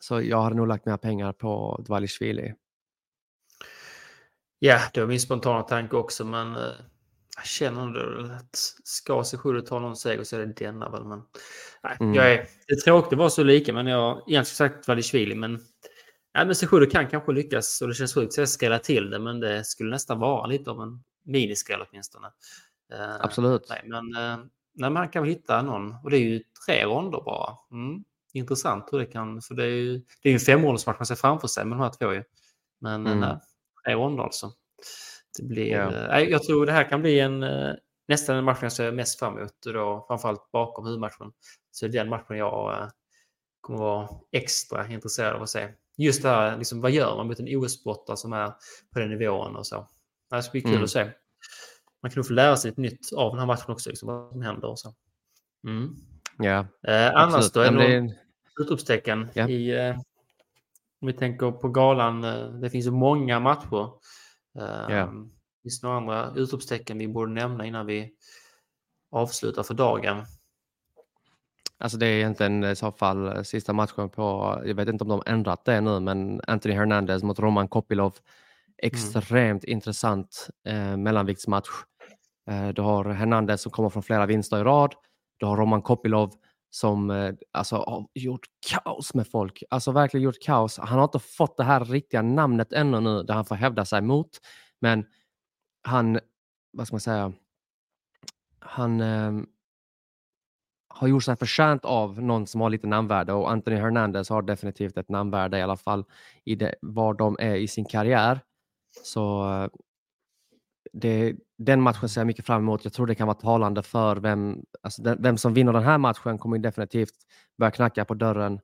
[0.00, 2.54] Så jag hade nog lagt mina pengar på Dvalishvili.
[4.58, 6.62] Ja, det var min spontana tanke också, men eh,
[7.36, 11.04] jag känner ändå att ska Cejudo ta någon seger så är det denna väl.
[11.04, 11.22] Men,
[11.82, 12.14] nej, mm.
[12.14, 15.60] jag är, det är tråkigt att vara så lika, men jag egentligen sagt Dvalishvili, men
[16.32, 19.40] Ja, men Sejudo kan kanske lyckas och det känns sjukt att skrälla till det, men
[19.40, 22.26] det skulle nästan vara lite av en miniskräll åtminstone.
[22.94, 23.66] Uh, Absolut.
[23.68, 27.20] Nej, men, uh, nej, man kan väl hitta någon och det är ju tre ronder
[27.20, 27.56] bara.
[27.70, 28.04] Mm.
[28.32, 31.48] Intressant hur det kan, för det är ju det är en femrondersmatch man ser framför
[31.48, 32.24] sig med de här två ju.
[32.80, 33.20] Men mm.
[33.20, 33.36] nej,
[33.84, 34.52] tre ronder alltså.
[35.38, 36.18] Det blir, ja.
[36.18, 37.44] uh, jag tror det här kan bli en
[38.08, 41.32] nästan den matchen jag ser mest fram emot och då framförallt bakom huvudmatchen.
[41.70, 42.90] Så det är den matchen jag
[43.60, 45.68] kommer vara extra intresserad av att se
[45.98, 48.52] just det här, liksom, vad gör man mot en OS-brottare som är
[48.92, 49.88] på den nivån och så.
[50.30, 50.84] Det ska bli kul mm.
[50.84, 51.04] att se.
[52.02, 54.32] Man kan nog få lära sig lite nytt av den här matchen också, liksom, vad
[54.32, 54.94] som händer och så.
[55.66, 55.96] Mm.
[56.38, 58.12] Ja, eh, annars då, är det en...
[58.60, 59.48] utropstecken ja.
[59.48, 59.88] i...
[59.88, 59.96] Eh,
[61.00, 63.90] om vi tänker på galan, eh, det finns ju många matcher.
[64.58, 65.12] Eh, ja.
[65.62, 68.12] Finns det några andra utropstecken vi borde nämna innan vi
[69.10, 70.26] avslutar för dagen?
[71.78, 75.10] Alltså det är egentligen i så fall eh, sista matchen på, jag vet inte om
[75.10, 78.14] de ändrat det nu, men Anthony Hernandez mot Roman Kopilov.
[78.82, 78.92] Mm.
[78.92, 79.72] Extremt mm.
[79.72, 81.68] intressant eh, mellanviktsmatch.
[82.50, 84.94] Eh, du har Hernandez som kommer från flera vinster i rad.
[85.36, 86.30] Du har Roman Kopilov
[86.70, 89.62] som eh, alltså, har gjort kaos med folk.
[89.70, 90.78] Alltså verkligen gjort kaos.
[90.78, 94.02] Han har inte fått det här riktiga namnet ännu nu där han får hävda sig
[94.02, 94.30] mot.
[94.80, 95.04] Men
[95.82, 96.18] han,
[96.72, 97.32] vad ska man säga,
[98.60, 99.32] han eh,
[100.98, 104.96] har gjort sig förtjänt av någon som har lite namnvärde och Anthony Hernandez har definitivt
[104.96, 106.04] ett namnvärde i alla fall
[106.44, 108.40] i det, var de är i sin karriär.
[109.02, 109.68] Så eh,
[110.92, 112.84] det, den matchen ser jag mycket fram emot.
[112.84, 115.98] Jag tror det kan vara talande för vem, alltså den, vem som vinner den här
[115.98, 117.14] matchen kommer definitivt
[117.58, 118.60] börja knacka på dörren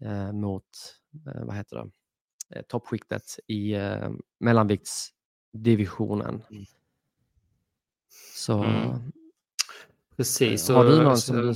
[0.00, 0.64] eh, mot
[1.26, 1.90] eh, vad heter det?
[2.58, 6.42] Eh, toppskiktet i eh, mellanviktsdivisionen.
[6.50, 6.64] Mm.
[8.34, 9.12] Så mm.
[10.18, 10.68] Precis.
[10.68, 11.54] Har du någon som.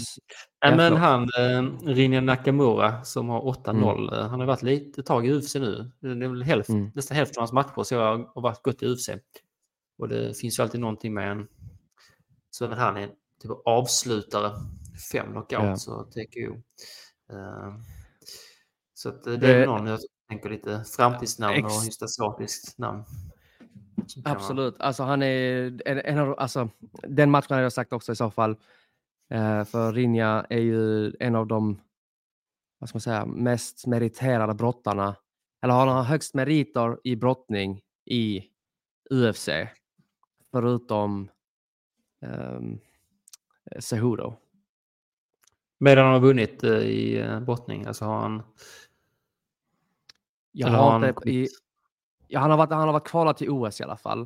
[0.61, 4.15] Ja, men han, eh, Rinja Nakamura som har 8-0, mm.
[4.15, 5.91] Eh, han har varit lite tag i UFC nu.
[6.01, 6.91] Det är väl hälft, mm.
[6.95, 9.09] nästan hälften av hans matcher så jag har varit gått i UFC.
[9.99, 11.47] Och det finns ju alltid någonting med en...
[12.51, 13.07] Så även han är
[13.43, 14.53] typ avslutare.
[15.13, 15.77] Fem knockout ja.
[15.77, 16.53] så TKO.
[17.33, 17.75] Uh, eh,
[18.95, 23.05] så att det är någon jag tänker lite framtidsnamn och just asiatiskt namn.
[24.25, 24.81] Absolut.
[24.81, 26.69] Alltså, han är en, en av, alltså,
[27.03, 28.57] den matchen har jag sagt också i så fall.
[29.31, 31.81] Eh, för Rinja är ju en av de
[32.83, 35.17] vad ska man säga, mest meriterade brottarna.
[35.63, 38.45] Eller han har högst meriter i brottning i
[39.11, 39.49] UFC.
[40.51, 41.29] Förutom
[42.21, 42.81] um,
[43.79, 44.35] Cejudo.
[45.79, 47.87] Medan han har vunnit uh, i uh, brottning?
[47.87, 48.43] Alltså har han...
[50.53, 51.49] Jag har, inte, i,
[52.33, 54.21] ja, han, har varit, han har varit kvalad till OS i alla fall.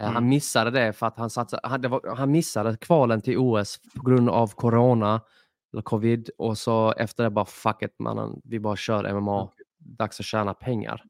[0.00, 0.14] Eh, mm.
[0.14, 4.02] Han missade det för att han, satsade, han, var, han missade kvalen till OS på
[4.02, 5.20] grund av corona
[5.72, 9.50] eller covid och så efter det bara fuck it mannen, vi bara kör MMA.
[9.78, 11.02] Dags att tjäna pengar.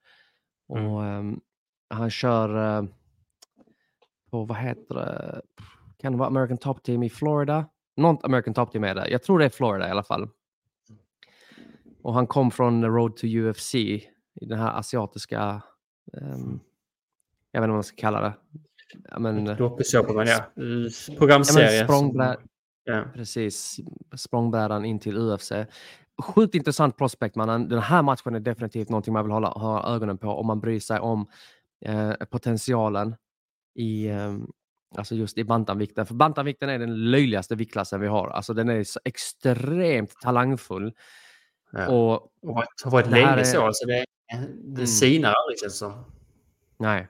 [0.75, 0.87] Mm.
[0.87, 1.41] Och um,
[1.91, 2.89] han kör uh,
[4.31, 5.43] på, vad heter det,
[5.99, 7.67] kan det vara American Top Team i Florida?
[7.97, 9.09] Något American Top Team är det.
[9.09, 10.29] Jag tror det är Florida i alla fall.
[12.03, 14.09] Och han kom från Road to UFC i
[14.41, 15.63] den här asiatiska
[16.13, 16.61] um,
[17.53, 18.33] jag vet inte vad man ska kalla det.
[19.11, 20.45] Ja, men, Dokusåpa, men ja.
[21.19, 21.79] Programserie.
[21.79, 22.37] Ja, språngbräd...
[22.85, 23.05] ja.
[23.15, 23.81] Precis.
[24.17, 25.53] Språngbrädan in till UFC.
[26.23, 27.69] Sjukt intressant prospect mannen.
[27.69, 30.81] Den här matchen är definitivt någonting man vill hålla, ha ögonen på om man bryr
[30.81, 31.27] sig om
[31.85, 33.17] eh, potentialen
[33.75, 34.37] i eh,
[34.97, 36.07] Alltså just i bantamvikten.
[36.07, 38.29] För bantamvikten är den löjligaste viktklassen vi har.
[38.29, 40.93] Alltså den är så extremt talangfull.
[41.73, 41.89] Ja.
[41.89, 42.13] Och,
[42.43, 43.67] och har varit länge så.
[43.67, 44.05] Alltså det,
[44.41, 44.87] det mm.
[44.87, 46.05] sinar aldrig känns som.
[46.79, 47.09] Nej.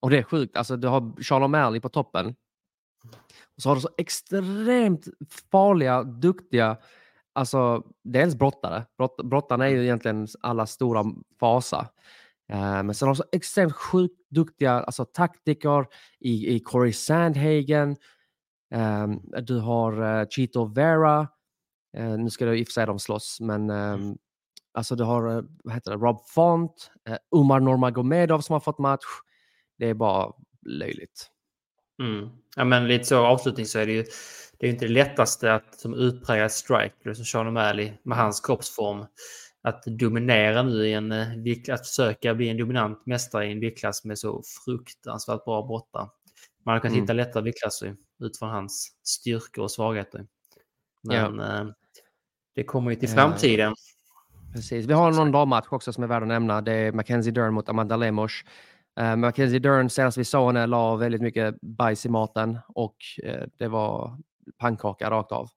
[0.00, 0.56] Och det är sjukt.
[0.56, 2.34] Alltså, du har Charles O'Malley på toppen.
[3.56, 5.08] så har du så extremt
[5.52, 6.76] farliga, duktiga,
[7.32, 8.86] alltså dels brottare.
[8.98, 11.04] Brott, brottarna är ju egentligen alla stora
[11.40, 11.88] fasa.
[12.52, 15.86] Uh, men sen har du så extremt sjukt duktiga alltså, taktiker
[16.18, 17.96] i, i Corey Sandhagen.
[18.74, 21.28] Um, du har uh, Chito Vera.
[21.98, 24.18] Uh, nu ska det i och för sig de slåss, men um,
[24.72, 26.90] alltså du har vad heter det, Rob Font,
[27.36, 29.04] Umar Normagomedov som har fått match.
[29.78, 30.32] Det är bara
[30.66, 31.30] löjligt.
[32.02, 32.28] Mm.
[32.56, 34.04] Ja, men lite så avslutning så är det ju
[34.58, 39.06] det är inte det lättaste att som utpräglad striker som Sean O'Malley med hans kroppsform
[39.62, 41.12] att dominera nu i en
[41.72, 46.08] att försöka bli en dominant mästare i en viktklass med så fruktansvärt bra brottare.
[46.64, 47.00] Man kan mm.
[47.00, 50.26] hitta lättare viktklasser utifrån hans styrkor och svagheter.
[51.02, 51.60] Men ja.
[51.60, 51.66] eh,
[52.54, 53.74] det kommer ju till framtiden.
[54.52, 54.86] Precis.
[54.86, 56.60] Vi har någon dammatch också som är värd att nämna.
[56.60, 58.32] Det är Mackenzie Dern mot Amanda Lemos.
[59.00, 63.44] Uh, Mackenzie Dern, senast vi såg henne, la väldigt mycket bajs i maten och uh,
[63.56, 64.18] det var
[64.58, 65.48] pannkaka rakt av.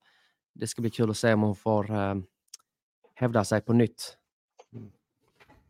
[0.55, 2.15] Det ska bli kul att se om hon får uh,
[3.15, 4.17] hävda sig på nytt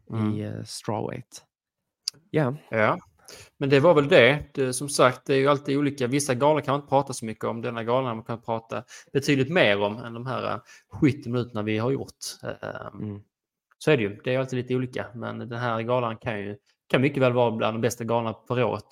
[0.09, 0.33] mm.
[0.33, 1.45] i uh, strawweight.
[2.31, 2.55] Yeah.
[2.69, 2.99] Ja,
[3.57, 4.45] men det var väl det.
[4.53, 4.73] det.
[4.73, 6.07] Som sagt, det är ju alltid olika.
[6.07, 7.61] Vissa galor kan man inte prata så mycket om.
[7.61, 8.83] Denna galan man kan prata
[9.13, 10.61] betydligt mer om än de här
[11.01, 12.17] 70 minuterna vi har gjort.
[12.93, 13.21] Mm.
[13.77, 14.21] Så är det ju.
[14.23, 17.51] Det är alltid lite olika, men den här galan kan ju kan mycket väl vara
[17.51, 18.85] bland de bästa galorna för året.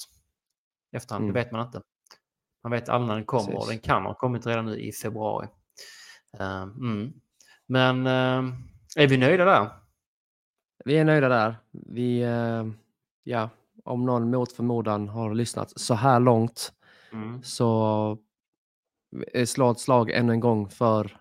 [0.95, 1.33] Efterhand, mm.
[1.33, 1.81] det vet man inte.
[2.63, 3.61] Man vet aldrig när den kommer Precis.
[3.61, 5.47] och den kan ha kommit redan nu i februari.
[6.39, 7.13] Uh, mm.
[7.67, 8.53] Men uh,
[8.95, 9.69] är vi nöjda där?
[10.85, 11.55] Vi är nöjda där.
[11.71, 12.71] Vi, uh,
[13.23, 13.49] ja,
[13.83, 16.73] om någon mot förmodan har lyssnat så här långt
[17.11, 17.43] mm.
[17.43, 18.17] så
[19.45, 21.17] slå ett slag ännu en gång för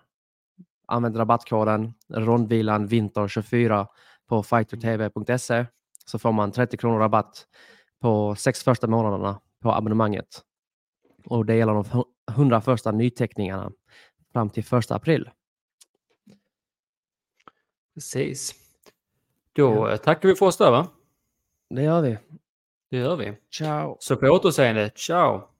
[0.87, 3.87] använd rabattkoden rondvilan vinter 24
[4.27, 5.65] på fightertv.se
[6.05, 7.47] så får man 30 kronor rabatt
[8.01, 10.41] på sex första månaderna på abonnemanget.
[11.25, 13.71] Och det gäller de 100 första nyteckningarna
[14.33, 15.29] fram till 1 april.
[17.93, 18.55] Precis.
[19.53, 19.97] Då ja.
[19.97, 20.87] tackar vi för oss där va?
[21.69, 22.17] Det gör vi.
[22.91, 23.33] Det gör vi.
[23.53, 23.97] Ciao.
[23.99, 24.89] Så på återseende.
[24.95, 25.50] Ciao.